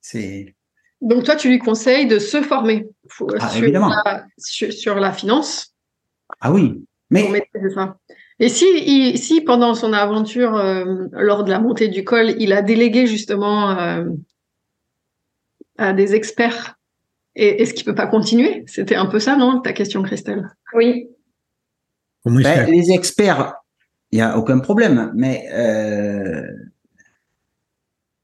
C'est. 0.00 0.56
Donc 1.00 1.24
toi, 1.24 1.36
tu 1.36 1.48
lui 1.48 1.58
conseilles 1.58 2.06
de 2.06 2.18
se 2.18 2.42
former 2.42 2.88
ah, 3.38 3.48
sur, 3.48 3.70
la, 3.70 4.26
sur, 4.38 4.94
la, 4.96 5.12
finance. 5.12 5.74
Ah 6.40 6.52
oui. 6.52 6.84
Mais. 7.10 7.48
Et 8.40 8.48
si, 8.48 9.16
si 9.16 9.42
pendant 9.42 9.74
son 9.74 9.92
aventure, 9.92 10.56
euh, 10.56 11.06
lors 11.12 11.44
de 11.44 11.50
la 11.50 11.60
montée 11.60 11.86
du 11.86 12.02
col, 12.02 12.34
il 12.40 12.52
a 12.52 12.62
délégué 12.62 13.06
justement 13.06 14.04
à 15.82 15.92
des 15.92 16.14
experts. 16.14 16.78
Et 17.34 17.62
est-ce 17.62 17.74
qu'il 17.74 17.84
peut 17.84 17.94
pas 17.94 18.06
continuer? 18.06 18.64
C'était 18.66 18.96
un 18.96 19.06
peu 19.06 19.18
ça, 19.18 19.36
non, 19.36 19.60
ta 19.60 19.72
question, 19.72 20.02
Christelle? 20.02 20.50
Oui. 20.74 21.08
Ben, 22.24 22.70
les 22.70 22.92
experts, 22.92 23.54
il 24.10 24.16
n'y 24.16 24.22
a 24.22 24.38
aucun 24.38 24.58
problème, 24.58 25.12
mais 25.14 25.48
euh, 25.52 26.46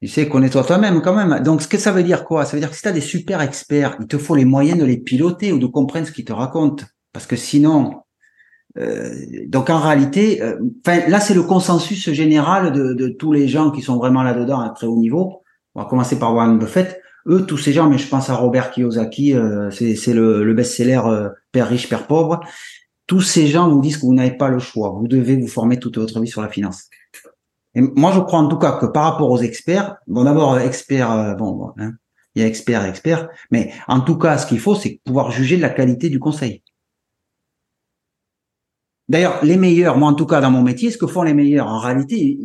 tu 0.00 0.08
sais, 0.08 0.28
connais-toi 0.28 0.62
toi-même 0.62 1.00
quand 1.02 1.14
même. 1.14 1.42
Donc, 1.42 1.62
ce 1.62 1.68
que 1.68 1.78
ça 1.78 1.90
veut 1.90 2.02
dire 2.02 2.24
quoi? 2.24 2.44
Ça 2.44 2.52
veut 2.52 2.60
dire 2.60 2.70
que 2.70 2.76
si 2.76 2.82
tu 2.82 2.88
as 2.88 2.92
des 2.92 3.00
super 3.00 3.40
experts, 3.40 3.96
il 3.98 4.06
te 4.06 4.18
faut 4.18 4.36
les 4.36 4.44
moyens 4.44 4.78
de 4.78 4.84
les 4.84 4.98
piloter 4.98 5.52
ou 5.52 5.58
de 5.58 5.66
comprendre 5.66 6.06
ce 6.06 6.12
qu'ils 6.12 6.26
te 6.26 6.32
racontent. 6.32 6.84
Parce 7.12 7.26
que 7.26 7.36
sinon, 7.36 8.02
euh, 8.78 9.10
donc 9.46 9.70
en 9.70 9.80
réalité, 9.80 10.42
euh, 10.42 10.56
enfin 10.86 11.08
là 11.08 11.18
c'est 11.20 11.34
le 11.34 11.42
consensus 11.42 12.10
général 12.12 12.70
de, 12.70 12.92
de, 12.92 13.08
tous 13.08 13.32
les 13.32 13.48
gens 13.48 13.70
qui 13.70 13.82
sont 13.82 13.96
vraiment 13.96 14.22
là-dedans 14.22 14.60
à 14.60 14.68
très 14.70 14.86
haut 14.86 14.98
niveau. 14.98 15.42
On 15.74 15.82
va 15.82 15.88
commencer 15.88 16.18
par 16.18 16.34
Warren 16.34 16.58
Buffett 16.58 17.00
eux, 17.26 17.44
tous 17.46 17.58
ces 17.58 17.72
gens, 17.72 17.88
mais 17.88 17.98
je 17.98 18.08
pense 18.08 18.30
à 18.30 18.34
Robert 18.34 18.70
Kiyosaki, 18.70 19.34
euh, 19.34 19.70
c'est 19.70 20.14
le, 20.14 20.52
best-seller 20.54 21.02
euh, 21.06 21.28
Père 21.52 21.68
riche, 21.68 21.88
Père 21.88 22.06
pauvre. 22.06 22.40
Tous 23.06 23.20
ces 23.20 23.46
gens 23.46 23.68
vous 23.68 23.80
disent 23.80 23.96
que 23.96 24.06
vous 24.06 24.14
n'avez 24.14 24.36
pas 24.36 24.48
le 24.48 24.58
choix. 24.58 24.90
Vous 24.90 25.08
devez 25.08 25.36
vous 25.36 25.48
former 25.48 25.78
toute 25.78 25.98
votre 25.98 26.20
vie 26.20 26.28
sur 26.28 26.42
la 26.42 26.48
finance. 26.48 26.84
Et 27.74 27.80
moi, 27.80 28.12
je 28.12 28.20
crois 28.20 28.40
en 28.40 28.48
tout 28.48 28.58
cas 28.58 28.78
que 28.78 28.86
par 28.86 29.04
rapport 29.04 29.30
aux 29.30 29.38
experts, 29.38 29.96
bon, 30.06 30.24
d'abord, 30.24 30.58
experts, 30.58 31.36
bon, 31.38 31.52
bon 31.52 31.72
hein, 31.78 31.92
il 32.34 32.42
y 32.42 32.44
a 32.44 32.48
experts 32.48 32.84
experts, 32.84 33.28
mais 33.50 33.72
en 33.88 34.00
tout 34.00 34.16
cas, 34.16 34.38
ce 34.38 34.46
qu'il 34.46 34.60
faut, 34.60 34.74
c'est 34.74 35.00
pouvoir 35.04 35.30
juger 35.30 35.56
de 35.56 35.62
la 35.62 35.70
qualité 35.70 36.08
du 36.08 36.18
conseil. 36.18 36.62
D'ailleurs, 39.08 39.42
les 39.42 39.56
meilleurs, 39.56 39.96
moi 39.96 40.10
en 40.10 40.14
tout 40.14 40.26
cas 40.26 40.40
dans 40.40 40.50
mon 40.50 40.62
métier, 40.62 40.90
ce 40.90 40.98
que 40.98 41.06
font 41.06 41.22
les 41.22 41.34
meilleurs, 41.34 41.66
en 41.66 41.78
réalité, 41.78 42.38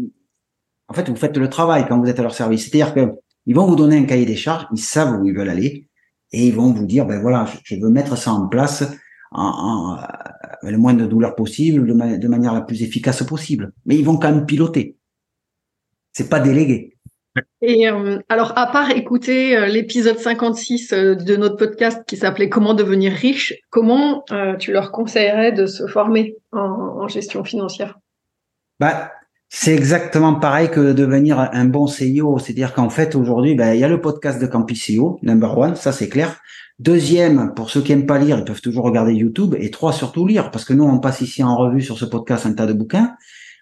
en 0.88 0.94
fait, 0.94 1.10
vous 1.10 1.16
faites 1.16 1.38
le 1.38 1.50
travail 1.50 1.86
quand 1.88 2.00
vous 2.00 2.08
êtes 2.08 2.20
à 2.20 2.24
leur 2.24 2.34
service. 2.34 2.70
C'est-à-dire 2.70 2.94
que 2.94 3.16
ils 3.46 3.56
vont 3.56 3.66
vous 3.66 3.76
donner 3.76 3.98
un 3.98 4.06
cahier 4.06 4.26
des 4.26 4.36
charges, 4.36 4.68
ils 4.74 4.80
savent 4.80 5.20
où 5.20 5.26
ils 5.26 5.36
veulent 5.36 5.50
aller, 5.50 5.88
et 6.32 6.48
ils 6.48 6.54
vont 6.54 6.72
vous 6.72 6.86
dire, 6.86 7.06
ben 7.06 7.22
voilà, 7.22 7.46
je 7.64 7.76
veux 7.76 7.90
mettre 7.90 8.18
ça 8.18 8.32
en 8.32 8.48
place 8.48 8.84
en, 9.32 9.44
en 9.44 9.98
euh, 9.98 10.72
le 10.72 10.78
moins 10.78 10.94
de 10.94 11.06
douleur 11.06 11.36
possible, 11.36 11.86
de, 11.86 12.18
de, 12.18 12.28
manière 12.28 12.54
la 12.54 12.62
plus 12.62 12.82
efficace 12.84 13.24
possible. 13.24 13.74
Mais 13.86 13.96
ils 13.96 14.06
vont 14.06 14.18
quand 14.18 14.32
même 14.32 14.46
piloter. 14.46 14.98
C'est 16.12 16.30
pas 16.30 16.40
délégué. 16.40 16.94
Et 17.62 17.90
euh, 17.90 18.20
alors, 18.30 18.58
à 18.58 18.68
part 18.68 18.92
écouter 18.92 19.58
euh, 19.58 19.66
l'épisode 19.66 20.20
56 20.20 20.94
euh, 20.94 21.16
de 21.16 21.36
notre 21.36 21.58
podcast 21.58 22.04
qui 22.06 22.18
s'appelait 22.18 22.50
Comment 22.50 22.74
devenir 22.74 23.12
riche, 23.12 23.54
comment 23.70 24.24
tu 24.60 24.72
leur 24.72 24.92
conseillerais 24.92 25.52
de 25.52 25.66
se 25.66 25.88
former 25.88 26.36
en, 26.52 27.08
gestion 27.08 27.44
financière? 27.44 28.00
Bah, 28.80 29.12
C'est 29.56 29.76
exactement 29.76 30.34
pareil 30.34 30.72
que 30.72 30.94
devenir 30.94 31.38
un 31.40 31.66
bon 31.66 31.86
CEO. 31.86 32.40
C'est-à-dire 32.40 32.74
qu'en 32.74 32.90
fait, 32.90 33.14
aujourd'hui, 33.14 33.54
bah, 33.54 33.76
il 33.76 33.80
y 33.80 33.84
a 33.84 33.88
le 33.88 34.02
podcast 34.02 34.42
de 34.42 34.48
Campus 34.48 34.90
CEO, 34.90 35.20
number 35.22 35.56
one, 35.56 35.76
ça 35.76 35.92
c'est 35.92 36.10
clair. 36.10 36.42
Deuxième, 36.80 37.54
pour 37.54 37.70
ceux 37.70 37.82
qui 37.82 37.92
aiment 37.92 38.08
pas 38.08 38.18
lire, 38.18 38.40
ils 38.40 38.46
peuvent 38.46 38.62
toujours 38.62 38.84
regarder 38.84 39.14
YouTube. 39.14 39.56
Et 39.60 39.70
trois, 39.70 39.94
surtout 39.94 40.26
lire, 40.26 40.50
parce 40.50 40.66
que 40.66 40.74
nous, 40.74 40.84
on 40.84 40.98
passe 41.00 41.22
ici 41.22 41.44
en 41.44 41.56
revue 41.56 41.84
sur 41.84 42.00
ce 42.00 42.06
podcast 42.06 42.48
un 42.48 42.54
tas 42.54 42.66
de 42.66 42.74
bouquins. 42.74 43.14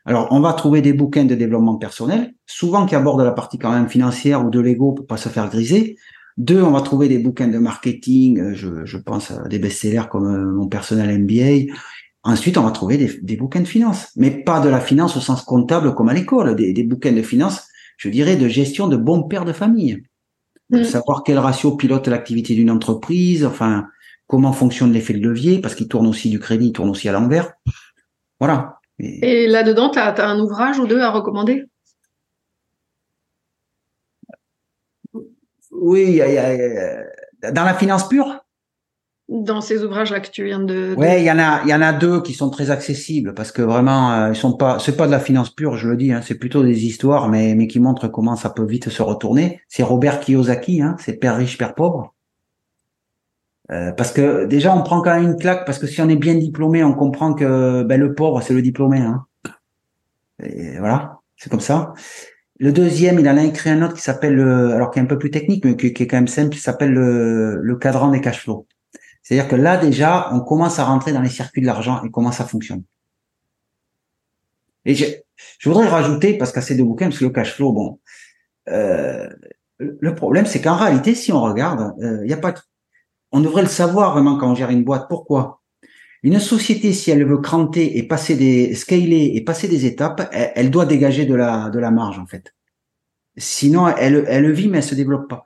Alors, 0.06 0.30
on 0.32 0.40
va 0.40 0.54
trouver 0.54 0.82
des 0.82 0.94
bouquins 0.94 1.26
de 1.26 1.36
développement 1.36 1.76
personnel, 1.76 2.34
souvent 2.46 2.86
qui 2.86 2.96
abordent 2.96 3.22
la 3.22 3.32
partie 3.32 3.60
quand 3.60 3.74
même 3.74 3.90
financière 3.90 4.46
ou 4.46 4.50
de 4.50 4.62
l'ego 4.62 4.94
pour 4.94 5.06
pas 5.06 5.18
se 5.18 5.28
faire 5.28 5.50
griser. 5.50 5.98
Deux, 6.38 6.64
on 6.64 6.72
va 6.72 6.82
trouver 6.82 7.10
des 7.10 7.20
bouquins 7.20 7.50
de 7.50 7.58
marketing, 7.58 8.40
euh, 8.40 8.54
je, 8.56 8.86
je 8.86 8.98
pense 8.98 9.32
à 9.32 9.48
des 9.50 9.60
best-sellers 9.60 10.08
comme 10.10 10.26
euh, 10.26 10.54
mon 10.54 10.68
personnel 10.68 11.20
MBA. 11.20 11.74
Ensuite, 12.24 12.58
on 12.58 12.64
va 12.64 12.72
trouver 12.72 12.98
des, 12.98 13.20
des, 13.22 13.36
bouquins 13.36 13.62
de 13.62 13.68
finance, 13.68 14.10
mais 14.16 14.30
pas 14.30 14.60
de 14.60 14.70
la 14.70 14.80
finance 14.80 15.18
au 15.18 15.20
sens 15.20 15.42
comptable 15.42 15.96
comme 15.96 16.10
à 16.10 16.14
l'école, 16.14 16.56
des, 16.56 16.72
des, 16.72 16.84
bouquins 16.84 17.12
de 17.12 17.24
finance, 17.24 17.68
je 17.98 18.10
dirais, 18.10 18.36
de 18.36 18.48
gestion 18.48 18.88
de 18.88 18.96
bons 18.96 19.24
pères 19.24 19.46
de 19.46 19.54
famille. 19.54 20.04
Mm. 20.70 20.84
Savoir 20.84 21.24
quel 21.24 21.40
ratio 21.40 21.76
pilote 21.76 22.08
l'activité 22.08 22.54
d'une 22.54 22.70
entreprise, 22.70 23.44
enfin, 23.44 23.88
comment 24.28 24.54
fonctionne 24.54 24.94
l'effet 24.94 25.14
de 25.14 25.28
levier, 25.28 25.60
parce 25.60 25.74
qu'il 25.74 25.88
tourne 25.88 26.06
aussi 26.06 26.30
du 26.30 26.40
crédit, 26.40 26.68
il 26.68 26.74
tourne 26.74 26.90
aussi 26.90 27.10
à 27.10 27.12
l'envers. 27.12 27.54
Voilà. 28.40 28.80
Et 29.00 29.48
là-dedans, 29.48 29.90
tu 29.90 29.98
as, 29.98 30.14
un 30.28 30.40
ouvrage 30.40 30.78
ou 30.78 30.86
deux 30.86 31.02
à 31.02 31.10
recommander? 31.10 31.66
Oui, 35.72 36.22
dans 37.42 37.64
la 37.64 37.74
finance 37.74 38.08
pure? 38.08 38.46
Dans 39.32 39.62
ces 39.62 39.86
ouvrages-là 39.86 40.20
que 40.20 40.30
tu 40.30 40.44
viens 40.44 40.60
de. 40.60 40.94
Oui, 40.98 41.08
il 41.20 41.24
y 41.24 41.32
en 41.32 41.40
a, 41.40 41.62
il 41.64 41.70
y 41.70 41.74
en 41.74 41.82
a 41.82 41.94
deux 41.94 42.22
qui 42.22 42.34
sont 42.34 42.50
très 42.50 42.70
accessibles 42.70 43.34
parce 43.34 43.54
que 43.54 43.62
vraiment, 43.62 44.12
euh, 44.12 44.32
ils 44.32 44.36
sont 44.36 44.52
pas, 44.52 44.78
c'est 44.78 44.98
pas 44.98 45.06
de 45.08 45.12
la 45.12 45.22
finance 45.22 45.50
pure, 45.50 45.78
je 45.78 45.88
le 45.88 45.96
dis, 45.96 46.12
hein, 46.12 46.20
c'est 46.22 46.36
plutôt 46.36 46.64
des 46.64 46.86
histoires, 46.86 47.30
mais 47.30 47.56
mais 47.56 47.68
qui 47.68 47.80
montrent 47.80 48.10
comment 48.10 48.36
ça 48.36 48.50
peut 48.50 48.66
vite 48.66 48.90
se 48.90 49.02
retourner. 49.02 49.62
C'est 49.70 49.84
Robert 49.84 50.20
Kiyosaki, 50.20 50.82
hein, 50.82 50.98
c'est 51.00 51.14
Père 51.14 51.38
riche, 51.38 51.58
Père 51.58 51.76
pauvre. 51.76 52.14
Euh, 53.72 53.94
parce 53.94 54.12
que 54.12 54.48
déjà, 54.48 54.76
on 54.76 54.84
prend 54.84 55.02
quand 55.02 55.16
même 55.16 55.32
une 55.32 55.38
claque, 55.38 55.66
parce 55.66 55.80
que 55.80 55.88
si 55.88 56.02
on 56.02 56.10
est 56.10 56.18
bien 56.18 56.36
diplômé, 56.36 56.84
on 56.84 56.94
comprend 56.94 57.34
que 57.34 57.84
ben, 57.84 58.02
le 58.02 58.14
pauvre, 58.14 58.42
c'est 58.42 58.54
le 58.54 58.62
diplômé. 58.62 59.00
Hein. 59.00 59.26
Et 60.44 60.78
voilà, 60.78 61.20
c'est 61.38 61.50
comme 61.50 61.62
ça. 61.62 61.94
Le 62.60 62.74
deuxième, 62.74 63.18
il 63.18 63.30
en 63.30 63.38
a 63.38 63.44
écrit 63.44 63.70
un 63.70 63.82
autre 63.82 63.94
qui 63.94 64.02
s'appelle, 64.02 64.42
alors 64.42 64.92
qui 64.92 65.00
est 65.00 65.02
un 65.02 65.06
peu 65.06 65.18
plus 65.18 65.32
technique, 65.32 65.64
mais 65.64 65.78
qui, 65.78 65.88
est 65.88 66.08
quand 66.08 66.18
même 66.18 66.28
simple, 66.28 66.50
qui 66.50 66.60
s'appelle 66.60 66.92
le, 66.92 67.62
le 67.62 67.76
cadran 67.78 68.10
des 68.10 68.20
cash 68.20 68.42
flows. 68.44 68.68
C'est-à-dire 69.32 69.48
que 69.48 69.56
là, 69.56 69.78
déjà, 69.78 70.28
on 70.34 70.42
commence 70.42 70.78
à 70.78 70.84
rentrer 70.84 71.14
dans 71.14 71.22
les 71.22 71.30
circuits 71.30 71.62
de 71.62 71.66
l'argent 71.66 72.04
et 72.04 72.12
comment 72.12 72.34
ça 72.34 72.44
fonctionne. 72.44 72.84
Et 74.84 74.94
je, 74.94 75.06
voudrais 75.64 75.88
rajouter, 75.88 76.38
parce 76.38 76.52
qu'à 76.52 76.60
ces 76.60 76.76
deux 76.76 76.84
bouquins, 76.84 77.06
parce 77.06 77.20
que 77.20 77.24
le 77.24 77.30
cash 77.30 77.56
flow, 77.56 77.72
bon, 77.72 78.00
euh, 78.68 79.30
le 79.78 80.16
problème, 80.16 80.46
c'est 80.46 80.60
qu'en 80.60 80.76
réalité, 80.76 81.16
si 81.16 81.32
on 81.32 81.42
regarde, 81.42 81.94
il 82.00 82.06
euh, 82.06 82.26
n'y 82.26 82.34
a 82.34 82.38
pas 82.38 82.54
on 83.32 83.40
devrait 83.40 83.62
le 83.62 83.70
savoir 83.70 84.12
vraiment 84.12 84.38
quand 84.38 84.52
on 84.52 84.56
gère 84.56 84.70
une 84.70 84.84
boîte. 84.84 85.06
Pourquoi? 85.08 85.62
Une 86.24 86.42
société, 86.42 86.92
si 86.92 87.10
elle 87.10 87.26
veut 87.26 87.38
cranter 87.38 87.98
et 87.98 88.04
passer 88.04 88.36
des 88.36 88.76
scaler 88.76 89.32
et 89.34 89.42
passer 89.46 89.70
des 89.70 89.86
étapes, 89.86 90.28
elle, 90.34 90.72
doit 90.72 90.86
dégager 90.86 91.26
de 91.26 91.36
la 91.36 91.70
de 91.70 91.80
la 91.80 91.90
marge 91.90 92.20
en 92.20 92.26
fait. 92.26 92.54
Sinon, 93.38 93.88
elle 93.88 94.26
elle 94.28 94.52
vit 94.52 94.68
mais 94.68 94.80
elle 94.80 94.84
se 94.84 94.94
développe 94.94 95.30
pas. 95.30 95.44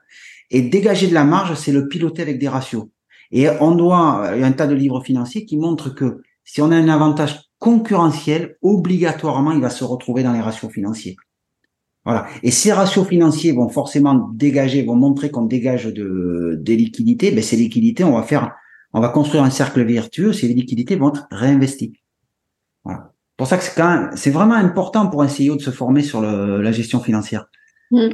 Et 0.50 0.62
dégager 0.62 1.06
de 1.06 1.14
la 1.14 1.22
marge, 1.22 1.54
c'est 1.54 1.70
le 1.70 1.86
piloter 1.86 2.22
avec 2.22 2.40
des 2.40 2.48
ratios. 2.48 2.88
Et 3.32 3.48
on 3.60 3.74
doit, 3.74 4.30
il 4.34 4.40
y 4.40 4.44
a 4.44 4.46
un 4.46 4.52
tas 4.52 4.66
de 4.66 4.74
livres 4.74 5.02
financiers 5.02 5.44
qui 5.44 5.56
montrent 5.56 5.90
que 5.90 6.22
si 6.44 6.62
on 6.62 6.70
a 6.70 6.76
un 6.76 6.88
avantage 6.88 7.40
concurrentiel, 7.58 8.56
obligatoirement, 8.62 9.52
il 9.52 9.60
va 9.60 9.70
se 9.70 9.84
retrouver 9.84 10.22
dans 10.22 10.32
les 10.32 10.40
ratios 10.40 10.70
financiers. 10.70 11.16
Voilà. 12.04 12.28
Et 12.44 12.52
ces 12.52 12.72
ratios 12.72 13.06
financiers 13.06 13.50
vont 13.50 13.68
forcément 13.68 14.28
dégager, 14.32 14.84
vont 14.84 14.94
montrer 14.94 15.30
qu'on 15.30 15.44
dégage 15.44 15.86
de, 15.86 16.56
des 16.60 16.76
liquidités. 16.76 17.32
Ben, 17.32 17.42
ces 17.42 17.56
liquidités, 17.56 18.04
on 18.04 18.12
va 18.12 18.22
faire, 18.22 18.54
on 18.92 19.00
va 19.00 19.08
construire 19.08 19.42
un 19.42 19.50
cercle 19.50 19.82
vertueux. 19.82 20.32
Ces 20.32 20.46
liquidités 20.46 20.94
vont 20.94 21.08
être 21.08 21.26
réinvesties. 21.32 21.94
Voilà. 22.84 23.12
Pour 23.36 23.48
ça 23.48 23.58
que 23.58 23.64
c'est 23.64 23.74
quand 23.74 23.88
même, 23.88 24.10
c'est 24.14 24.30
vraiment 24.30 24.54
important 24.54 25.08
pour 25.08 25.22
un 25.22 25.26
CEO 25.26 25.56
de 25.56 25.62
se 25.62 25.70
former 25.70 26.02
sur 26.02 26.20
le, 26.20 26.62
la 26.62 26.70
gestion 26.70 27.00
financière. 27.00 27.46
Mmh. 27.90 28.08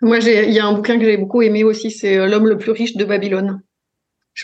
Moi, 0.00 0.18
il 0.20 0.52
y 0.52 0.58
a 0.58 0.66
un 0.66 0.72
bouquin 0.72 0.98
que 0.98 1.04
j'ai 1.04 1.18
beaucoup 1.18 1.42
aimé 1.42 1.62
aussi, 1.62 1.90
c'est 1.90 2.16
euh, 2.16 2.26
L'homme 2.26 2.48
le 2.48 2.56
plus 2.56 2.72
riche 2.72 2.96
de 2.96 3.04
Babylone. 3.04 3.60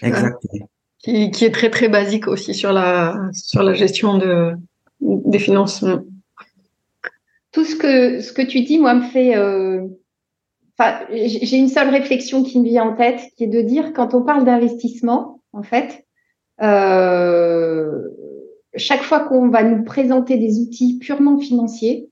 Exactement. 0.02 0.68
Qui, 0.98 1.30
qui, 1.30 1.44
est 1.44 1.50
très 1.50 1.70
très 1.70 1.88
basique 1.88 2.26
aussi 2.26 2.54
sur 2.54 2.72
la 2.72 3.14
sur 3.32 3.62
la 3.62 3.74
gestion 3.74 4.18
de 4.18 4.56
des 5.00 5.38
finances. 5.38 5.84
Tout 7.52 7.64
ce 7.64 7.76
que, 7.76 8.20
ce 8.20 8.32
que 8.32 8.42
tu 8.42 8.60
dis, 8.62 8.78
moi, 8.78 8.94
me 8.94 9.02
fait. 9.02 9.36
Euh, 9.36 9.86
enfin, 10.78 11.00
j'ai 11.10 11.56
une 11.56 11.68
seule 11.68 11.88
réflexion 11.88 12.42
qui 12.42 12.60
me 12.60 12.64
vient 12.64 12.84
en 12.84 12.96
tête, 12.96 13.20
qui 13.36 13.44
est 13.44 13.48
de 13.48 13.62
dire, 13.62 13.92
quand 13.92 14.14
on 14.14 14.22
parle 14.22 14.44
d'investissement, 14.44 15.40
en 15.52 15.62
fait, 15.62 16.04
euh, 16.62 18.02
chaque 18.74 19.02
fois 19.02 19.20
qu'on 19.20 19.48
va 19.48 19.62
nous 19.62 19.84
présenter 19.84 20.36
des 20.36 20.58
outils 20.60 20.98
purement 20.98 21.38
financiers, 21.38 22.10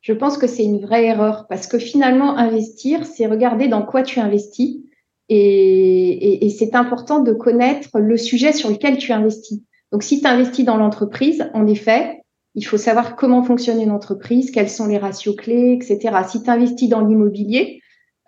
je 0.00 0.12
pense 0.12 0.36
que 0.36 0.48
c'est 0.48 0.64
une 0.64 0.80
vraie 0.80 1.04
erreur 1.04 1.46
parce 1.48 1.68
que 1.68 1.78
finalement, 1.78 2.36
investir, 2.36 3.06
c'est 3.06 3.26
regarder 3.26 3.68
dans 3.68 3.82
quoi 3.82 4.02
tu 4.02 4.18
investis 4.18 4.80
et, 5.28 5.38
et, 5.38 6.46
et 6.46 6.50
c'est 6.50 6.74
important 6.74 7.20
de 7.20 7.32
connaître 7.32 7.98
le 7.98 8.16
sujet 8.16 8.52
sur 8.52 8.70
lequel 8.70 8.98
tu 8.98 9.12
investis. 9.12 9.60
Donc, 9.92 10.02
si 10.02 10.20
tu 10.20 10.26
investis 10.26 10.64
dans 10.64 10.76
l'entreprise, 10.76 11.48
en 11.54 11.66
effet, 11.66 12.22
il 12.54 12.66
faut 12.66 12.76
savoir 12.76 13.16
comment 13.16 13.42
fonctionne 13.42 13.80
une 13.80 13.90
entreprise, 13.90 14.50
quels 14.50 14.68
sont 14.68 14.86
les 14.86 14.98
ratios 14.98 15.36
clés, 15.36 15.72
etc. 15.72 16.16
Si 16.28 16.42
tu 16.42 16.50
investis 16.50 16.88
dans 16.88 17.00
l'immobilier, 17.00 17.80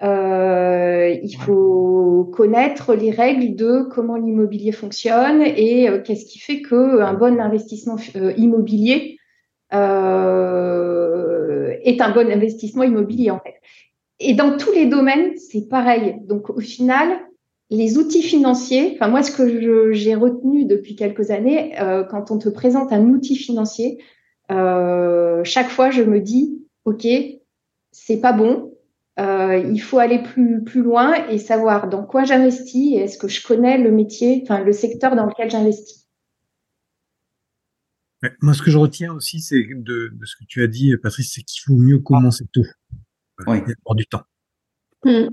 euh, 0.03 1.15
il 1.23 1.37
faut 1.37 2.31
connaître 2.35 2.95
les 2.95 3.11
règles 3.11 3.55
de 3.55 3.83
comment 3.91 4.17
l'immobilier 4.17 4.73
fonctionne 4.73 5.43
et 5.43 5.89
euh, 5.89 6.03
qu'est-ce 6.03 6.27
qui 6.27 6.39
fait 6.39 6.63
que 6.63 7.01
un 7.01 7.15
bon 7.15 7.41
investissement 7.41 7.97
euh, 8.17 8.33
immobilier 8.37 9.19
euh, 9.73 11.71
est 11.83 12.01
un 12.01 12.11
bon 12.11 12.31
investissement 12.31 12.83
immobilier 12.83 13.31
en 13.31 13.39
fait. 13.39 13.55
Et 14.21 14.35
dans 14.35 14.57
tous 14.57 14.73
les 14.73 14.87
domaines, 14.87 15.37
c'est 15.37 15.69
pareil. 15.69 16.17
Donc 16.27 16.51
au 16.51 16.61
final, 16.61 17.19
les 17.71 17.99
outils 17.99 18.23
financiers, 18.23 18.93
enfin 18.95 19.09
moi 19.09 19.23
ce 19.23 19.33
que 19.33 19.93
j'ai 19.93 20.15
retenu 20.15 20.65
depuis 20.67 20.97
quelques 20.97 21.31
années, 21.31 21.79
euh, 21.81 22.05
quand 22.05 22.31
on 22.31 22.39
te 22.39 22.49
présente 22.49 22.93
un 22.93 23.09
outil 23.09 23.37
financier, 23.37 24.03
euh, 24.51 25.43
chaque 25.45 25.69
fois 25.69 25.91
je 25.91 26.03
me 26.03 26.21
dis, 26.21 26.63
ok, 26.85 27.07
c'est 27.91 28.21
pas 28.21 28.33
bon, 28.33 28.73
euh, 29.19 29.57
il 29.57 29.79
faut 29.79 29.99
aller 29.99 30.23
plus 30.23 30.63
plus 30.63 30.83
loin 30.83 31.27
et 31.29 31.39
savoir 31.39 31.89
dans 31.89 32.05
quoi 32.05 32.25
j'investis 32.25 32.95
et 32.95 33.01
est-ce 33.01 33.19
que 33.19 33.29
je 33.29 33.45
connais 33.45 33.79
le 33.79 33.91
métier, 33.91 34.41
enfin 34.43 34.63
le 34.63 34.73
secteur 34.73 35.17
dans 35.17 35.27
lequel 35.27 35.51
j'investis. 35.51 36.03
Moi, 38.41 38.55
ce 38.55 38.63
que 38.63 38.71
je 38.71 38.79
retiens 38.79 39.13
aussi, 39.13 39.41
c'est 39.41 39.63
de, 39.63 40.11
de, 40.15 40.25
ce 40.25 40.35
que 40.37 40.45
tu 40.49 40.63
as 40.63 40.67
dit, 40.67 40.97
Patrice, 40.97 41.33
c'est 41.35 41.43
qu'il 41.43 41.61
faut 41.63 41.77
mieux 41.77 41.99
commencer 41.99 42.47
tôt. 42.55 42.65
Oui. 43.47 43.59
Avoir 43.59 43.95
du 43.95 44.07
temps. 44.07 44.23
Hmm. 45.05 45.29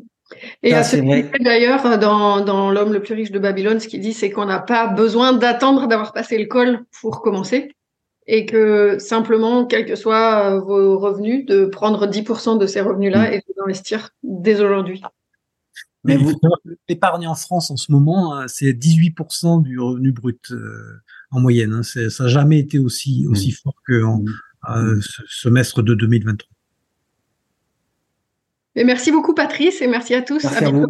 Et 0.63 0.73
à 0.73 0.83
ce 0.83 0.97
d'ailleurs, 1.43 1.99
dans, 1.99 2.43
dans 2.43 2.71
L'homme 2.71 2.93
le 2.93 3.01
plus 3.01 3.13
riche 3.13 3.31
de 3.31 3.39
Babylone, 3.39 3.79
ce 3.79 3.87
qu'il 3.87 4.01
dit, 4.01 4.13
c'est 4.13 4.29
qu'on 4.29 4.45
n'a 4.45 4.59
pas 4.59 4.87
besoin 4.87 5.33
d'attendre 5.33 5.87
d'avoir 5.87 6.13
passé 6.13 6.37
le 6.37 6.45
col 6.45 6.85
pour 7.01 7.21
commencer. 7.21 7.71
Et 8.27 8.45
que 8.45 8.97
simplement, 8.99 9.65
quels 9.65 9.85
que 9.85 9.95
soient 9.95 10.59
vos 10.59 10.99
revenus, 10.99 11.45
de 11.45 11.65
prendre 11.65 12.07
10% 12.07 12.59
de 12.59 12.67
ces 12.67 12.79
revenus-là 12.79 13.29
mm. 13.29 13.33
et 13.33 13.37
de 13.37 13.53
l'investir 13.57 14.11
dès 14.23 14.61
aujourd'hui. 14.61 15.01
Mais 16.03 16.17
vous... 16.17 16.33
l'épargne 16.87 17.27
en 17.27 17.35
France 17.35 17.71
en 17.71 17.77
ce 17.77 17.91
moment, 17.91 18.33
hein, 18.33 18.47
c'est 18.47 18.71
18% 18.73 19.63
du 19.63 19.79
revenu 19.79 20.11
brut 20.11 20.51
euh, 20.51 21.01
en 21.31 21.39
moyenne. 21.39 21.73
Hein. 21.73 21.83
Ça 21.83 22.23
n'a 22.23 22.29
jamais 22.29 22.59
été 22.59 22.79
aussi, 22.79 23.25
aussi 23.27 23.49
mm. 23.49 23.55
fort 23.63 23.75
qu'en 23.85 24.23
ce 25.01 25.23
semestre 25.27 25.81
de 25.81 25.95
2023. 25.95 26.50
Et 28.75 28.83
merci 28.83 29.11
beaucoup 29.11 29.33
Patrice 29.33 29.81
et 29.81 29.87
merci 29.87 30.13
à 30.13 30.21
tous. 30.21 30.43
Merci 30.43 30.63
à, 30.63 30.69
vous. 30.71 30.87